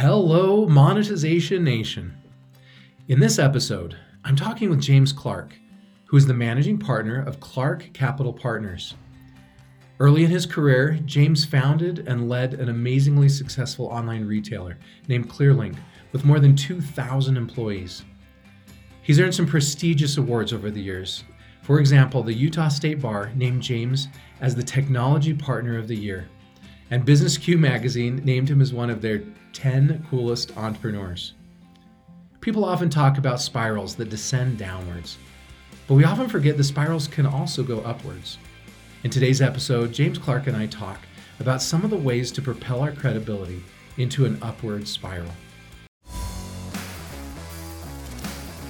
Hello, 0.00 0.64
Monetization 0.64 1.62
Nation. 1.62 2.16
In 3.08 3.20
this 3.20 3.38
episode, 3.38 3.98
I'm 4.24 4.34
talking 4.34 4.70
with 4.70 4.80
James 4.80 5.12
Clark, 5.12 5.54
who 6.06 6.16
is 6.16 6.26
the 6.26 6.32
managing 6.32 6.78
partner 6.78 7.22
of 7.22 7.38
Clark 7.38 7.90
Capital 7.92 8.32
Partners. 8.32 8.94
Early 9.98 10.24
in 10.24 10.30
his 10.30 10.46
career, 10.46 10.98
James 11.04 11.44
founded 11.44 12.08
and 12.08 12.30
led 12.30 12.54
an 12.54 12.70
amazingly 12.70 13.28
successful 13.28 13.88
online 13.88 14.24
retailer 14.24 14.78
named 15.06 15.28
Clearlink 15.28 15.76
with 16.12 16.24
more 16.24 16.40
than 16.40 16.56
2,000 16.56 17.36
employees. 17.36 18.02
He's 19.02 19.20
earned 19.20 19.34
some 19.34 19.46
prestigious 19.46 20.16
awards 20.16 20.54
over 20.54 20.70
the 20.70 20.80
years. 20.80 21.24
For 21.60 21.78
example, 21.78 22.22
the 22.22 22.32
Utah 22.32 22.68
State 22.68 23.02
Bar 23.02 23.32
named 23.34 23.60
James 23.60 24.08
as 24.40 24.54
the 24.54 24.62
Technology 24.62 25.34
Partner 25.34 25.76
of 25.76 25.88
the 25.88 25.94
Year, 25.94 26.26
and 26.90 27.04
Business 27.04 27.38
Q 27.38 27.56
magazine 27.56 28.16
named 28.24 28.48
him 28.48 28.60
as 28.60 28.72
one 28.72 28.90
of 28.90 29.00
their 29.00 29.22
10 29.52 30.06
coolest 30.10 30.56
entrepreneurs. 30.56 31.34
People 32.40 32.64
often 32.64 32.90
talk 32.90 33.16
about 33.16 33.40
spirals 33.40 33.94
that 33.94 34.10
descend 34.10 34.58
downwards, 34.58 35.16
but 35.86 35.94
we 35.94 36.04
often 36.04 36.28
forget 36.28 36.56
the 36.56 36.64
spirals 36.64 37.06
can 37.06 37.26
also 37.26 37.62
go 37.62 37.80
upwards. 37.80 38.38
In 39.04 39.10
today's 39.10 39.40
episode, 39.40 39.92
James 39.92 40.18
Clark 40.18 40.46
and 40.48 40.56
I 40.56 40.66
talk 40.66 41.00
about 41.38 41.62
some 41.62 41.84
of 41.84 41.90
the 41.90 41.96
ways 41.96 42.32
to 42.32 42.42
propel 42.42 42.80
our 42.80 42.92
credibility 42.92 43.62
into 43.96 44.24
an 44.24 44.38
upward 44.42 44.88
spiral. 44.88 45.30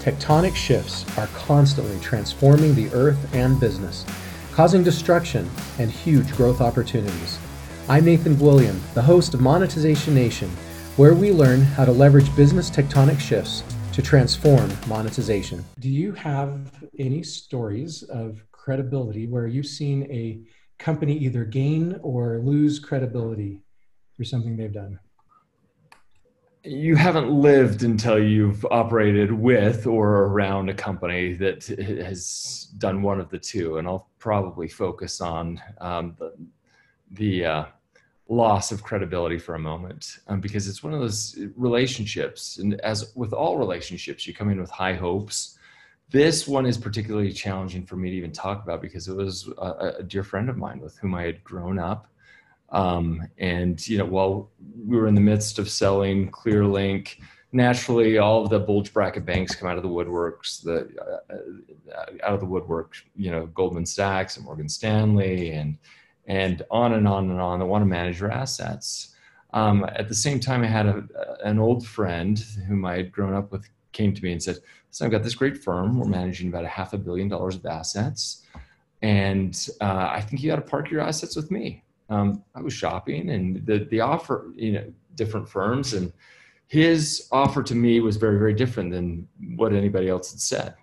Tectonic 0.01 0.55
shifts 0.55 1.07
are 1.19 1.27
constantly 1.29 1.99
transforming 2.01 2.75
the 2.75 2.91
earth 2.93 3.35
and 3.35 3.61
business, 3.61 4.05
causing 4.53 4.83
destruction 4.83 5.49
and 5.79 5.91
huge 5.91 6.35
growth 6.37 6.61
opportunities. 6.61 7.39
I'm 7.91 8.05
Nathan 8.05 8.39
William, 8.39 8.81
the 8.95 9.03
host 9.03 9.35
of 9.35 9.41
Monetization 9.41 10.15
Nation, 10.15 10.49
where 10.95 11.13
we 11.13 11.33
learn 11.33 11.63
how 11.63 11.85
to 11.85 11.91
leverage 11.91 12.33
business 12.37 12.71
tectonic 12.71 13.19
shifts 13.19 13.65
to 13.95 14.01
transform 14.01 14.71
monetization. 14.87 15.65
Do 15.81 15.89
you 15.89 16.13
have 16.13 16.71
any 17.01 17.25
stories 17.25 18.05
of 18.05 18.45
credibility 18.53 19.27
where 19.27 19.49
you've 19.49 19.67
seen 19.67 20.05
a 20.05 20.41
company 20.79 21.19
either 21.19 21.45
gain 21.45 21.99
or 22.05 22.39
lose 22.45 22.79
credibility 22.79 23.61
through 24.15 24.27
something 24.27 24.57
they've 24.57 24.73
done? 24.73 25.01
you 26.63 26.95
haven't 26.95 27.31
lived 27.31 27.83
until 27.85 28.23
you've 28.23 28.67
operated 28.67 29.33
with 29.33 29.87
or 29.87 30.27
around 30.27 30.69
a 30.69 30.75
company 30.75 31.33
that 31.33 31.65
has 31.67 32.69
done 32.77 33.01
one 33.01 33.19
of 33.19 33.31
the 33.31 33.39
two 33.39 33.79
and 33.79 33.89
i'll 33.89 34.11
probably 34.19 34.69
focus 34.69 35.23
on 35.23 35.59
um, 35.81 36.15
the, 36.19 36.35
the 37.13 37.45
uh, 37.47 37.65
loss 38.31 38.71
of 38.71 38.83
credibility 38.83 39.39
for 39.39 39.57
a 39.57 39.59
moment 39.59 40.19
um, 40.29 40.41
because 40.41 40.69
it's 40.69 40.83
one 40.83 40.95
of 40.95 41.01
those 41.01 41.37
relationships 41.57 42.59
and 42.59 42.81
as 42.81 43.13
with 43.15 43.33
all 43.33 43.59
relationships 43.59 44.27
you 44.27 44.33
come 44.33 44.51
in 44.51 44.61
with 44.61 44.71
high 44.71 44.95
hopes 44.95 45.59
this 46.11 46.49
one 46.49 46.65
is 46.65 46.79
particularly 46.79 47.33
challenging 47.33 47.85
for 47.85 47.97
me 47.97 48.11
to 48.11 48.17
even 48.17 48.33
talk 48.33 48.63
about 48.63 48.81
because 48.81 49.09
it 49.09 49.17
was 49.17 49.49
a, 49.59 49.95
a 49.99 50.03
dear 50.03 50.23
friend 50.23 50.49
of 50.49 50.57
mine 50.57 50.81
with 50.81 50.97
whom 50.99 51.15
i 51.15 51.23
had 51.23 51.43
grown 51.43 51.79
up 51.79 52.11
um, 52.73 53.27
and 53.39 53.87
you 53.87 53.99
know, 53.99 54.05
while 54.05 54.51
we 54.87 54.97
were 54.97 55.09
in 55.09 55.15
the 55.15 55.21
midst 55.21 55.59
of 55.59 55.69
selling 55.69 56.31
ClearLink, 56.31 57.17
naturally 57.53 58.19
all 58.19 58.45
of 58.45 58.51
the 58.51 58.61
bulge 58.61 58.93
bracket 58.93 59.27
banks 59.27 59.57
come 59.57 59.69
out 59.69 59.77
of 59.77 59.83
the 59.83 59.89
woodworks. 59.89 60.63
The 60.63 60.89
uh, 61.01 62.05
out 62.23 62.35
of 62.35 62.41
the 62.41 62.47
woodwork, 62.47 62.95
you 63.17 63.31
know, 63.31 63.47
Goldman 63.47 63.87
Sachs 63.87 64.37
and 64.37 64.45
Morgan 64.45 64.69
Stanley, 64.69 65.51
and 65.51 65.77
and 66.31 66.63
on 66.71 66.93
and 66.93 67.07
on 67.07 67.31
and 67.31 67.41
on. 67.41 67.59
They 67.59 67.65
want 67.65 67.83
to 67.83 67.87
manage 67.87 68.21
your 68.21 68.31
assets. 68.31 69.15
Um, 69.53 69.85
at 69.97 70.09
the 70.09 70.15
same 70.15 70.39
time, 70.39 70.63
I 70.63 70.69
had 70.69 70.87
a, 70.87 71.05
an 71.45 71.59
old 71.59 71.87
friend 71.87 72.39
whom 72.69 72.85
I 72.85 72.97
had 72.97 73.13
grown 73.13 73.35
up 73.35 73.51
with 73.53 73.69
came 73.93 74.15
to 74.15 74.23
me 74.23 74.33
and 74.33 74.43
said, 74.43 74.59
"So 74.91 75.05
I've 75.05 75.11
got 75.11 75.23
this 75.23 75.35
great 75.35 75.59
firm. 75.59 75.99
We're 75.99 76.07
managing 76.07 76.49
about 76.49 76.65
a 76.65 76.69
half 76.69 76.93
a 76.93 76.99
billion 76.99 77.29
dollars 77.29 77.57
of 77.57 77.67
assets, 77.67 78.47
and 79.03 79.55
uh, 79.81 80.09
I 80.11 80.21
think 80.21 80.43
you 80.43 80.51
got 80.51 80.57
to 80.57 80.63
park 80.63 80.91
your 80.91 81.01
assets 81.01 81.35
with 81.37 81.51
me." 81.51 81.83
um, 82.11 82.45
I 82.55 82.61
was 82.61 82.73
shopping 82.73 83.31
and 83.31 83.65
the, 83.65 83.87
the 83.91 84.01
offer, 84.01 84.51
you 84.55 84.73
know, 84.73 84.93
different 85.15 85.49
firms 85.49 85.95
and 85.95 86.13
his 86.67 87.29
offer 87.33 87.63
to 87.63 87.75
me 87.75 88.01
was 88.01 88.17
very, 88.17 88.39
very 88.39 88.55
different 88.55 88.91
than 88.91 89.27
what 89.57 89.73
anybody 89.73 90.09
else 90.09 90.31
had 90.31 90.41
said 90.41 90.75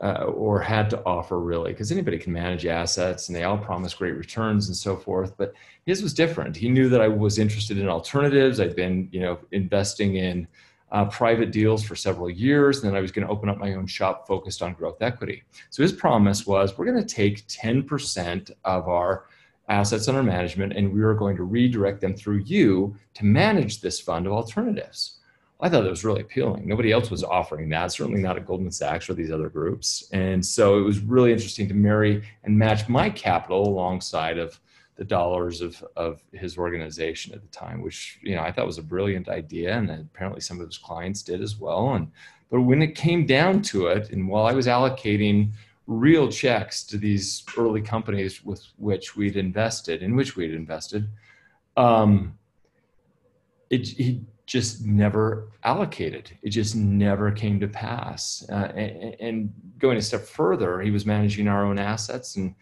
uh, 0.00 0.24
or 0.24 0.60
had 0.60 0.88
to 0.90 1.02
offer 1.04 1.40
really, 1.40 1.72
because 1.72 1.90
anybody 1.90 2.18
can 2.18 2.32
manage 2.32 2.66
assets 2.66 3.28
and 3.28 3.36
they 3.36 3.44
all 3.44 3.58
promise 3.58 3.94
great 3.94 4.16
returns 4.16 4.68
and 4.68 4.76
so 4.76 4.96
forth. 4.96 5.36
But 5.36 5.52
his 5.86 6.02
was 6.02 6.14
different. 6.14 6.56
He 6.56 6.68
knew 6.68 6.88
that 6.88 7.00
I 7.00 7.08
was 7.08 7.38
interested 7.38 7.78
in 7.78 7.88
alternatives. 7.88 8.60
I'd 8.60 8.76
been, 8.76 9.08
you 9.10 9.20
know, 9.20 9.38
investing 9.52 10.16
in 10.16 10.46
uh, 10.92 11.04
private 11.06 11.50
deals 11.50 11.82
for 11.82 11.96
several 11.96 12.30
years. 12.30 12.78
And 12.78 12.88
then 12.88 12.96
I 12.96 13.00
was 13.00 13.12
going 13.12 13.26
to 13.26 13.32
open 13.32 13.48
up 13.48 13.58
my 13.58 13.74
own 13.74 13.86
shop 13.86 14.26
focused 14.26 14.62
on 14.62 14.74
growth 14.74 15.02
equity. 15.02 15.42
So 15.70 15.82
his 15.82 15.92
promise 15.92 16.46
was 16.46 16.76
we're 16.78 16.86
going 16.86 17.04
to 17.04 17.14
take 17.14 17.46
10% 17.46 18.50
of 18.64 18.88
our 18.88 19.26
assets 19.68 20.08
under 20.08 20.22
management, 20.22 20.72
and 20.72 20.92
we 20.92 21.02
are 21.02 21.14
going 21.14 21.36
to 21.36 21.42
redirect 21.42 22.00
them 22.00 22.14
through 22.16 22.38
you 22.38 22.96
to 23.14 23.24
manage 23.24 23.80
this 23.80 24.00
fund 24.00 24.26
of 24.26 24.32
alternatives. 24.32 25.17
I 25.60 25.68
thought 25.68 25.82
that 25.82 25.90
was 25.90 26.04
really 26.04 26.20
appealing. 26.20 26.68
Nobody 26.68 26.92
else 26.92 27.10
was 27.10 27.24
offering 27.24 27.68
that, 27.70 27.90
certainly 27.90 28.22
not 28.22 28.36
at 28.36 28.46
Goldman 28.46 28.70
Sachs 28.70 29.10
or 29.10 29.14
these 29.14 29.32
other 29.32 29.48
groups. 29.48 30.08
And 30.12 30.44
so 30.44 30.78
it 30.78 30.82
was 30.82 31.00
really 31.00 31.32
interesting 31.32 31.66
to 31.68 31.74
marry 31.74 32.22
and 32.44 32.56
match 32.56 32.88
my 32.88 33.10
capital 33.10 33.66
alongside 33.66 34.38
of 34.38 34.60
the 34.94 35.04
dollars 35.04 35.60
of, 35.60 35.84
of 35.96 36.22
his 36.32 36.58
organization 36.58 37.34
at 37.34 37.40
the 37.40 37.48
time, 37.48 37.82
which, 37.82 38.20
you 38.22 38.36
know, 38.36 38.42
I 38.42 38.52
thought 38.52 38.66
was 38.66 38.78
a 38.78 38.82
brilliant 38.82 39.28
idea. 39.28 39.76
And 39.76 39.90
apparently 39.90 40.40
some 40.40 40.60
of 40.60 40.66
his 40.66 40.78
clients 40.78 41.22
did 41.22 41.42
as 41.42 41.56
well. 41.56 41.94
And, 41.94 42.12
but 42.50 42.60
when 42.62 42.80
it 42.80 42.94
came 42.94 43.26
down 43.26 43.60
to 43.62 43.88
it, 43.88 44.10
and 44.10 44.28
while 44.28 44.46
I 44.46 44.52
was 44.52 44.68
allocating 44.68 45.50
real 45.88 46.30
checks 46.30 46.84
to 46.84 46.98
these 46.98 47.44
early 47.56 47.80
companies 47.80 48.44
with 48.44 48.64
which 48.76 49.16
we'd 49.16 49.36
invested, 49.36 50.02
in 50.02 50.14
which 50.14 50.36
we'd 50.36 50.54
invested, 50.54 51.08
um, 51.76 52.38
it, 53.70 53.88
he 53.88 54.22
just 54.48 54.84
never 54.84 55.50
allocated. 55.62 56.36
It 56.42 56.50
just 56.50 56.74
never 56.74 57.30
came 57.30 57.60
to 57.60 57.68
pass. 57.68 58.44
Uh, 58.50 58.72
and, 58.74 59.16
and, 59.20 59.54
going 59.78 59.96
a 59.96 60.02
step 60.02 60.22
further, 60.22 60.80
he 60.80 60.90
was 60.90 61.06
managing 61.06 61.46
our 61.46 61.64
own 61.64 61.78
assets. 61.78 62.34
And, 62.34 62.54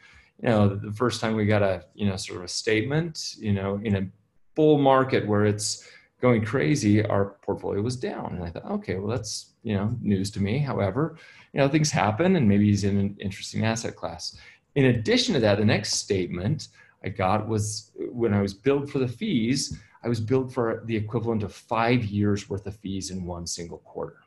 you 0.43 0.51
know, 0.51 0.69
the 0.69 0.93
first 0.93 1.19
time 1.19 1.35
we 1.35 1.47
got 1.47 1.63
a, 1.63 1.85
you 1.95 2.07
know, 2.07 2.17
sort 2.17 2.41
of 2.41 2.45
a 2.45 2.49
statement, 2.49 3.37
you 3.39 3.55
know, 3.55 3.81
in 3.83 3.97
a 3.97 4.07
bull 4.55 4.77
market 4.77 5.27
where 5.27 5.47
it's 5.47 5.89
going 6.21 6.45
crazy, 6.45 7.03
our 7.07 7.37
portfolio 7.41 7.81
was 7.81 7.97
down. 7.97 8.35
And 8.35 8.45
I 8.45 8.51
thought, 8.51 8.71
okay, 8.71 8.97
well, 8.97 9.17
that's, 9.17 9.55
you 9.63 9.75
know, 9.75 9.97
news 10.03 10.31
to 10.33 10.43
me. 10.43 10.59
However, 10.59 11.17
you 11.57 11.63
know 11.63 11.69
things 11.71 11.91
happen 11.91 12.37
and 12.37 12.47
maybe 12.47 12.67
he's 12.67 12.85
in 12.85 12.99
an 12.99 13.17
interesting 13.19 13.65
asset 13.65 13.97
class 13.97 14.37
in 14.75 14.87
addition 14.87 15.33
to 15.33 15.41
that 15.41 15.57
the 15.57 15.65
next 15.65 15.95
statement 15.95 16.69
i 17.03 17.09
got 17.09 17.49
was 17.49 17.93
when 18.13 18.35
i 18.35 18.43
was 18.43 18.53
billed 18.53 18.91
for 18.91 18.99
the 18.99 19.09
fees 19.09 19.79
i 20.05 20.09
was 20.09 20.21
billed 20.21 20.53
for 20.53 20.83
the 20.87 20.97
equivalent 20.97 21.43
of 21.43 21.53
five 21.53 22.05
years 22.05 22.49
worth 22.49 22.67
of 22.67 22.77
fees 22.77 23.11
in 23.11 23.25
one 23.25 23.47
single 23.47 23.79
quarter. 23.79 24.19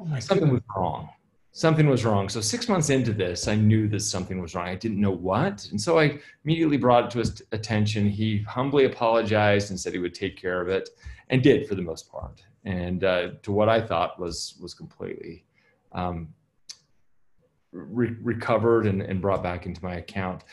Oh 0.00 0.04
something 0.18 0.48
goodness. 0.48 0.62
was 0.66 0.76
wrong. 0.76 1.08
Something 1.50 1.88
was 1.88 2.04
wrong. 2.04 2.28
So 2.28 2.40
six 2.40 2.68
months 2.68 2.90
into 2.90 3.12
this 3.12 3.48
i 3.48 3.54
knew 3.54 3.88
that 3.88 4.00
something 4.00 4.40
was 4.40 4.54
wrong. 4.54 4.68
I 4.68 4.74
didn't 4.76 5.00
know 5.00 5.10
what. 5.10 5.66
And 5.70 5.80
so 5.80 5.98
i 5.98 6.18
immediately 6.44 6.76
brought 6.76 7.06
it 7.06 7.10
to 7.12 7.18
his 7.18 7.42
attention. 7.52 8.08
He 8.08 8.42
humbly 8.42 8.84
apologized 8.84 9.70
and 9.70 9.80
said 9.80 9.92
he 9.92 9.98
would 9.98 10.14
take 10.14 10.36
care 10.36 10.60
of 10.60 10.68
it 10.68 10.88
and 11.30 11.42
did 11.42 11.66
for 11.68 11.74
the 11.74 11.82
most 11.82 12.10
part. 12.10 12.42
And 12.64 13.04
uh, 13.04 13.30
to 13.42 13.52
what 13.52 13.68
i 13.68 13.80
thought 13.80 14.20
was 14.20 14.56
was 14.60 14.74
completely 14.74 15.44
um, 15.92 16.28
re- 17.72 18.16
recovered 18.22 18.86
and, 18.86 19.02
and 19.02 19.20
brought 19.20 19.42
back 19.42 19.66
into 19.66 19.82
my 19.82 19.96
account. 19.96 20.44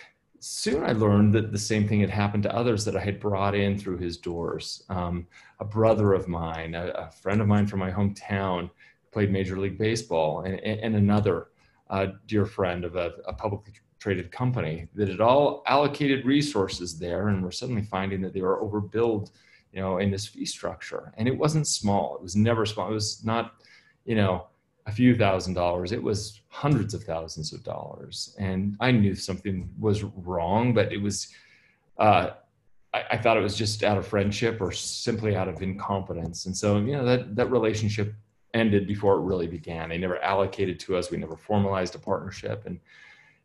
Soon 0.48 0.84
I 0.84 0.92
learned 0.92 1.34
that 1.34 1.52
the 1.52 1.58
same 1.58 1.88
thing 1.88 2.02
had 2.02 2.12
happened 2.12 2.44
to 2.44 2.56
others 2.56 2.86
that 2.86 2.96
I 2.96 3.00
had 3.00 3.20
brought 3.20 3.56
in 3.56 3.80
through 3.80 3.98
his 3.98 4.16
doors. 4.16 4.84
Um, 4.90 5.26
a 5.60 5.66
brother 5.66 6.14
of 6.14 6.28
mine, 6.28 6.76
a, 6.76 6.90
a, 6.90 7.10
friend 7.10 7.42
of 7.42 7.48
mine 7.48 7.66
from 7.66 7.80
my 7.80 7.90
hometown, 7.90 8.70
played 9.12 9.32
Major 9.32 9.58
League 9.58 9.80
Baseball, 9.80 10.42
and, 10.42 10.60
and 10.60 10.96
another 10.96 11.48
uh, 11.90 12.08
dear 12.28 12.46
friend 12.46 12.86
of 12.86 12.96
a, 12.96 13.14
a 13.26 13.34
publicly 13.34 13.74
traded 13.98 14.32
company 14.32 14.88
that 14.94 15.10
had 15.10 15.20
all 15.20 15.64
allocated 15.66 16.28
resources 16.28 17.00
there 17.00 17.30
and 17.30 17.44
were 17.44 17.52
suddenly 17.52 17.82
finding 17.82 18.22
that 18.22 18.32
they 18.32 18.42
were 18.42 18.62
overbilled 18.62 19.32
you 19.74 19.82
know 19.82 19.98
in 19.98 20.12
this 20.12 20.28
fee 20.28 20.46
structure. 20.46 21.12
And 21.18 21.28
it 21.28 21.36
wasn't 21.36 21.66
small. 21.66 22.18
It 22.18 22.22
was 22.22 22.36
never 22.36 22.68
small. 22.68 22.92
It 22.92 22.94
was 22.94 23.26
not 23.26 23.56
you 24.06 24.14
know 24.14 24.46
a 24.88 24.92
few 24.92 25.16
thousand 25.16 25.54
dollars. 25.54 25.92
It 25.92 26.02
was 26.02 26.42
hundreds 26.50 26.94
of 26.94 27.04
thousands 27.04 27.54
of 27.54 27.64
dollars. 27.64 28.36
And 28.40 28.78
I 28.80 28.92
knew 28.92 29.16
something 29.16 29.70
was 29.80 30.04
wrong, 30.04 30.74
but 30.74 30.92
it 30.94 31.02
was, 31.02 31.30
uh, 31.98 32.32
I, 32.94 33.04
I, 33.12 33.18
thought 33.18 33.38
it 33.38 33.42
was 33.42 33.58
just 33.58 33.84
out 33.84 33.98
of 33.98 34.06
friendship 34.06 34.62
or 34.62 34.72
simply 34.72 35.36
out 35.36 35.48
of 35.48 35.62
incompetence. 35.62 36.46
And 36.46 36.56
so, 36.56 36.78
you 36.78 36.94
know, 36.94 37.06
that, 37.06 37.36
that 37.36 37.50
relationship 37.52 38.14
ended 38.54 38.88
before 38.88 39.16
it 39.16 39.22
really 39.22 39.48
began. 39.48 39.90
They 39.90 39.98
never 39.98 40.22
allocated 40.24 40.80
to 40.82 40.98
us. 40.98 41.10
We 41.10 41.18
never 41.18 41.36
formalized 41.36 41.96
a 41.96 42.00
partnership. 42.00 42.64
And, 42.66 42.80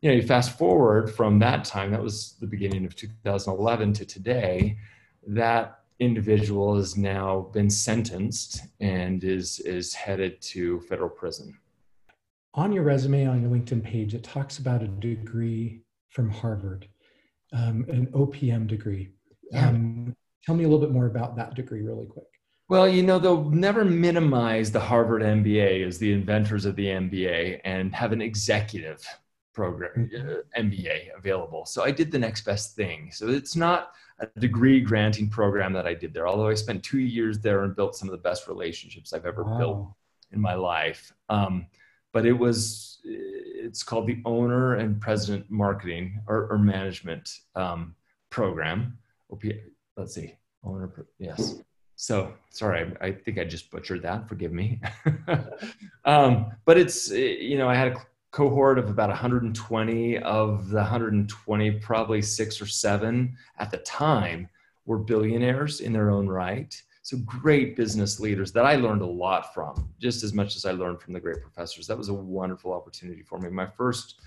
you 0.03 0.11
know, 0.11 0.17
you 0.17 0.23
fast 0.23 0.57
forward 0.59 1.15
from 1.15 1.39
that 1.41 1.65
time, 1.65 1.91
that 1.91 2.03
was 2.03 2.35
the 2.41 2.47
beginning 2.47 2.85
of 2.85 2.95
2011 2.97 3.93
to 3.95 4.05
today, 4.05 4.79
that 5.27 5.80
individual 6.01 6.77
has 6.77 6.97
now 6.97 7.51
been 7.53 7.71
sentenced 7.71 8.63
and 8.81 9.23
is 9.23 9.61
is 9.61 9.95
headed 9.95 10.41
to 10.41 10.81
federal 10.81 11.11
prison. 11.11 11.57
On 12.55 12.73
your 12.73 12.83
resume 12.83 13.27
on 13.27 13.41
your 13.43 13.51
LinkedIn 13.51 13.85
page, 13.85 14.15
it 14.15 14.25
talks 14.25 14.59
about 14.59 14.83
a 14.83 14.89
degree 14.89 15.83
from 16.09 16.29
Harvard, 16.29 16.89
um, 17.53 17.85
an 17.89 18.09
OPM 18.09 18.67
degree. 18.67 19.11
Um, 19.55 20.17
tell 20.45 20.57
me 20.57 20.65
a 20.65 20.69
little 20.69 20.85
bit 20.85 20.93
more 20.93 21.07
about 21.07 21.37
that 21.37 21.55
degree, 21.55 21.83
really 21.83 22.07
quick. 22.07 22.25
Well, 22.69 22.89
you 22.89 23.03
know, 23.03 23.19
they'll 23.19 23.51
never 23.51 23.85
minimize 23.85 24.71
the 24.71 24.81
Harvard 24.81 25.23
MBA 25.23 25.87
as 25.87 25.99
the 25.99 26.13
inventors 26.13 26.65
of 26.65 26.77
the 26.77 26.87
MBA 26.87 27.61
and 27.65 27.95
have 27.95 28.13
an 28.13 28.23
executive 28.23 29.05
program, 29.53 30.11
uh, 30.15 30.61
MBA 30.61 31.09
available. 31.17 31.67
So 31.67 31.85
I 31.85 31.91
did 31.91 32.11
the 32.11 32.19
next 32.19 32.45
best 32.45 32.77
thing. 32.77 33.11
So 33.13 33.29
it's 33.29 33.57
not 33.57 33.93
a 34.19 34.27
degree 34.39 34.81
granting 34.81 35.29
program 35.29 35.73
that 35.73 35.87
I 35.87 35.95
did 35.95 36.13
there, 36.15 36.29
although 36.29 36.49
I 36.49 36.55
spent 36.55 36.83
two 36.83 37.01
years 37.01 37.39
there 37.39 37.65
and 37.65 37.75
built 37.75 37.97
some 37.97 38.09
of 38.09 38.13
the 38.13 38.19
best 38.19 38.49
relationships 38.49 39.13
I've 39.13 39.27
ever 39.27 39.45
wow. 39.45 39.59
built 39.59 39.89
in 40.33 40.41
my 40.41 40.55
life. 40.55 41.13
Um, 41.29 41.67
but 42.13 42.27
it 42.27 42.33
was, 42.33 42.99
it's 43.05 43.83
called 43.83 44.07
the 44.07 44.21
Owner 44.25 44.77
and 44.77 45.01
President 45.01 45.51
Marketing 45.51 46.21
or, 46.27 46.49
or 46.51 46.59
Management 46.59 47.39
um, 47.55 47.95
Program. 48.31 48.99
OP, 49.31 49.45
let's 49.97 50.15
see, 50.15 50.35
Owner, 50.65 51.07
yes 51.19 51.61
so 52.01 52.33
sorry, 52.49 52.91
I, 53.03 53.09
I, 53.09 53.13
think 53.13 53.39
I 53.39 53.45
just 53.45 53.71
butchered 53.71 54.01
that. 54.03 54.27
Forgive 54.27 54.53
me. 54.53 54.81
um, 56.07 56.51
but 56.65 56.79
it's 56.79 57.11
you 57.11 57.59
know 57.59 57.69
I 57.69 57.75
had 57.75 57.89
a 57.89 57.97
cohort 58.31 58.79
of 58.79 58.89
about 58.91 59.09
120 59.09 60.19
of 60.19 60.69
the 60.71 60.77
120, 60.77 61.71
probably 61.73 62.23
six 62.23 62.61
or 62.61 62.67
seven 62.67 63.37
at 63.59 63.71
the 63.71 63.79
time 63.79 64.49
were 64.87 64.99
billionaires 64.99 65.81
in 65.81 65.93
their 65.93 66.11
own 66.11 66.29
right. 66.29 66.81
So 67.03 67.17
great 67.25 67.77
business 67.77 68.21
leaders 68.21 68.53
that 68.53 68.67
I 68.67 68.77
learned 68.77 69.03
a 69.03 69.07
lot 69.07 69.53
from, 69.55 69.89
just 69.99 70.23
as 70.23 70.33
much 70.33 70.55
as 70.55 70.65
I 70.65 70.73
learned 70.73 71.01
from 71.01 71.15
the 71.15 71.21
great 71.21 71.41
professors. 71.41 71.87
That 71.87 71.99
was 71.99 72.09
a 72.09 72.15
wonderful 72.15 72.73
opportunity 72.73 73.23
for 73.23 73.39
me. 73.39 73.49
My 73.51 73.67
first 73.67 74.21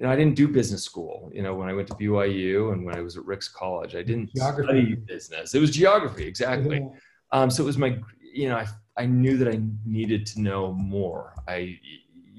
you 0.00 0.06
know, 0.06 0.12
I 0.12 0.16
didn't 0.16 0.34
do 0.34 0.48
business 0.48 0.82
school. 0.82 1.30
You 1.32 1.42
know, 1.42 1.54
when 1.54 1.68
I 1.68 1.74
went 1.74 1.86
to 1.88 1.94
BYU 1.94 2.72
and 2.72 2.86
when 2.86 2.96
I 2.96 3.02
was 3.02 3.18
at 3.18 3.24
Ricks 3.26 3.48
College, 3.48 3.94
I 3.94 4.02
didn't 4.02 4.34
geography. 4.34 4.64
study 4.64 4.94
business. 4.94 5.54
It 5.54 5.60
was 5.60 5.70
geography, 5.70 6.24
exactly. 6.24 6.82
Um, 7.32 7.50
so 7.50 7.62
it 7.62 7.66
was 7.66 7.76
my, 7.76 7.98
you 8.20 8.48
know, 8.48 8.56
I, 8.56 8.66
I 8.96 9.04
knew 9.04 9.36
that 9.36 9.46
I 9.46 9.60
needed 9.84 10.24
to 10.28 10.40
know 10.40 10.72
more. 10.72 11.34
I, 11.46 11.78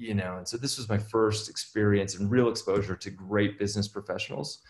you 0.02 0.14
know, 0.14 0.36
and 0.38 0.46
so 0.46 0.56
this 0.56 0.76
was 0.78 0.88
my 0.88 0.98
first 0.98 1.48
experience 1.48 2.16
and 2.16 2.30
real 2.30 2.48
exposure 2.48 2.96
to 2.96 3.10
great 3.10 3.58
business 3.58 3.88
professionals. 3.88 4.62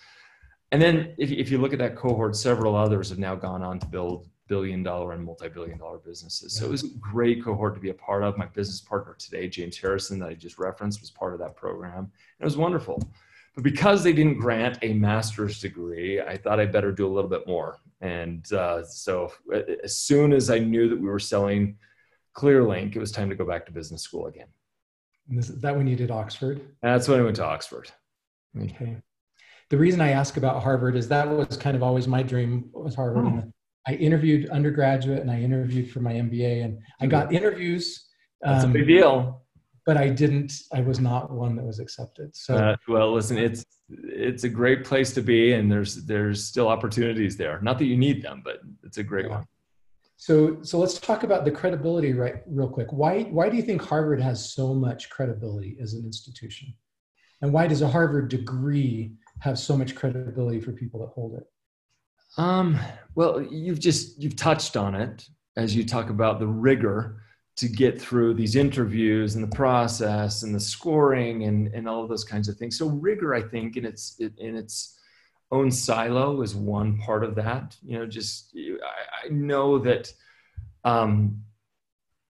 And 0.71 0.81
then 0.81 1.15
if, 1.19 1.31
if 1.31 1.51
you 1.51 1.59
look 1.59 1.73
at 1.73 1.79
that 1.81 1.97
cohort, 1.97 2.35
several 2.37 2.75
others 2.77 3.11
have 3.11 3.19
now 3.19 3.35
gone 3.35 3.63
on 3.63 3.79
to 3.79 3.87
build 3.87 4.29
billion 4.49 4.83
dollar 4.83 5.13
and 5.13 5.25
multi-billion 5.25 5.79
dollar 5.79 5.99
businesses. 5.99 6.55
So 6.55 6.67
it 6.67 6.71
was 6.71 6.85
a 6.85 6.89
great 6.99 7.43
cohort 7.43 7.75
to 7.75 7.81
be 7.81 7.91
a 7.91 7.95
part 7.95 8.23
of. 8.23 8.37
My 8.37 8.47
business 8.47 8.81
partner 8.81 9.15
today, 9.19 9.49
James 9.49 9.79
Harrison, 9.79 10.19
that 10.19 10.29
I 10.29 10.35
just 10.35 10.59
referenced, 10.59 11.01
was 11.01 11.11
part 11.11 11.33
of 11.33 11.39
that 11.41 11.57
program. 11.57 12.11
It 12.41 12.45
was 12.45 12.57
wonderful. 12.57 13.03
But 13.55 13.65
because 13.65 14.03
they 14.03 14.13
didn't 14.13 14.39
grant 14.39 14.79
a 14.83 14.95
master's 14.95 15.61
degree, 15.61 16.21
I 16.21 16.37
thought 16.37 16.59
I'd 16.59 16.73
better 16.73 16.93
do 16.93 17.07
a 17.07 17.13
little 17.13 17.31
bit 17.31 17.47
more. 17.47 17.79
And 18.01 18.51
uh, 18.53 18.85
so 18.85 19.33
as 19.85 19.97
soon 19.97 20.33
as 20.33 20.51
I 20.51 20.59
knew 20.59 20.89
that 20.89 21.01
we 21.01 21.09
were 21.09 21.19
selling 21.19 21.77
ClearLink, 22.35 22.97
it 22.97 22.99
was 22.99 23.13
time 23.13 23.29
to 23.29 23.37
go 23.37 23.45
back 23.45 23.67
to 23.67 23.73
business 23.73 24.03
school 24.03 24.27
again. 24.27 24.49
And 25.29 25.39
is 25.39 25.61
that 25.61 25.77
when 25.77 25.87
you 25.87 25.97
did 25.97 26.11
Oxford? 26.11 26.61
That's 26.83 27.09
when 27.09 27.21
I 27.21 27.23
went 27.23 27.37
to 27.37 27.45
Oxford. 27.45 27.91
Okay. 28.61 28.97
The 29.71 29.79
reason 29.79 30.01
I 30.01 30.11
ask 30.11 30.37
about 30.37 30.63
Harvard 30.63 30.97
is 30.97 31.09
that 31.09 31.29
was 31.29 31.57
kind 31.57 31.77
of 31.77 31.83
always 31.83 32.07
my 32.07 32.23
dream 32.23 32.69
was 32.73 32.95
Harvard. 32.95 33.25
Oh. 33.25 33.53
I 33.87 33.95
interviewed 33.95 34.51
undergraduate 34.51 35.21
and 35.21 35.31
I 35.31 35.41
interviewed 35.41 35.91
for 35.91 36.01
my 36.01 36.13
MBA 36.13 36.65
and 36.65 36.79
I 37.01 37.07
got 37.07 37.33
interviews. 37.33 38.09
That's 38.41 38.65
um, 38.65 38.71
a 38.71 38.75
big 38.75 38.87
deal 38.87 39.43
but 39.85 39.97
I 39.97 40.09
didn't. 40.09 40.53
I 40.73 40.81
was 40.81 41.01
not 41.01 41.31
one 41.31 41.57
that 41.57 41.65
was 41.65 41.81
accepted. 41.81 42.35
So 42.37 42.55
uh, 42.55 42.77
well, 42.89 43.13
listen, 43.13 43.37
it's 43.39 43.65
it's 43.89 44.45
a 44.45 44.49
great 44.49 44.85
place 44.85 45.13
to 45.15 45.23
be, 45.23 45.53
and 45.53 45.71
there's 45.71 46.05
there's 46.07 46.45
still 46.45 46.69
opportunities 46.69 47.37
there. 47.37 47.61
Not 47.63 47.79
that 47.79 47.87
you 47.87 47.97
need 47.97 48.23
them, 48.23 48.43
but 48.45 48.61
it's 48.85 48.99
a 48.99 49.03
great 49.03 49.27
yeah. 49.27 49.37
one. 49.39 49.47
So 50.23 50.63
so 50.63 50.79
let's 50.79 51.01
talk 51.01 51.25
about 51.25 51.45
the 51.45 51.51
credibility 51.51 52.13
right 52.13 52.45
real 52.47 52.69
quick. 52.69 52.93
Why 52.93 53.25
why 53.25 53.49
do 53.49 53.57
you 53.57 53.63
think 53.65 53.83
Harvard 53.83 54.21
has 54.21 54.55
so 54.55 54.73
much 54.73 55.11
credibility 55.11 55.77
as 55.83 55.95
an 55.95 56.05
institution, 56.05 56.73
and 57.41 57.53
why 57.53 57.67
does 57.67 57.83
a 57.83 57.89
Harvard 57.89 58.29
degree 58.29 59.15
have 59.41 59.59
so 59.59 59.77
much 59.77 59.97
credibility 59.97 60.61
for 60.61 60.71
people 60.71 61.01
that 61.01 61.09
hold 61.09 61.39
it? 61.39 61.45
Um, 62.39 62.79
well, 63.17 63.43
you've 63.43 63.81
just 63.81 64.23
you've 64.23 64.37
touched 64.37 64.77
on 64.77 64.95
it 64.95 65.27
as 65.57 65.75
you 65.75 65.85
talk 65.85 66.09
about 66.09 66.39
the 66.39 66.47
rigor 66.47 67.25
to 67.57 67.67
get 67.67 68.01
through 68.01 68.35
these 68.35 68.55
interviews 68.55 69.35
and 69.35 69.43
the 69.43 69.57
process 69.57 70.45
and 70.45 70.55
the 70.55 70.61
scoring 70.61 71.43
and, 71.47 71.67
and 71.75 71.89
all 71.89 72.01
of 72.01 72.09
those 72.09 72.23
kinds 72.23 72.49
of 72.49 72.57
things. 72.57 72.79
So 72.79 72.87
rigor, 72.87 73.35
I 73.35 73.43
think, 73.43 73.77
in 73.77 73.85
its 73.85 74.21
in 74.21 74.55
its 74.55 75.01
own 75.53 75.71
silo 75.71 76.43
is 76.43 76.55
one 76.55 76.99
part 76.99 77.23
of 77.23 77.37
that. 77.37 77.77
You 77.85 77.99
know, 77.99 78.07
just 78.07 78.57
I, 78.57 79.27
I 79.27 79.29
know 79.29 79.79
that 79.79 80.13
um, 80.83 81.43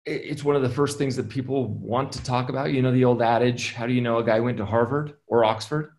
it, 0.05 0.23
it's 0.25 0.45
one 0.45 0.57
of 0.57 0.63
the 0.63 0.69
first 0.69 0.99
things 0.99 1.17
that 1.17 1.29
people 1.31 1.67
want 1.67 2.13
to 2.13 2.23
talk 2.23 2.51
about. 2.51 2.73
You 2.73 2.83
know, 2.83 2.93
the 2.93 3.05
old 3.05 3.23
adage, 3.23 3.73
"How 3.73 3.87
do 3.87 3.95
you 3.95 4.03
know 4.03 4.19
a 4.19 4.25
guy 4.25 4.41
went 4.41 4.59
to 4.59 4.67
Harvard 4.67 5.15
or 5.27 5.45
Oxford?" 5.45 5.93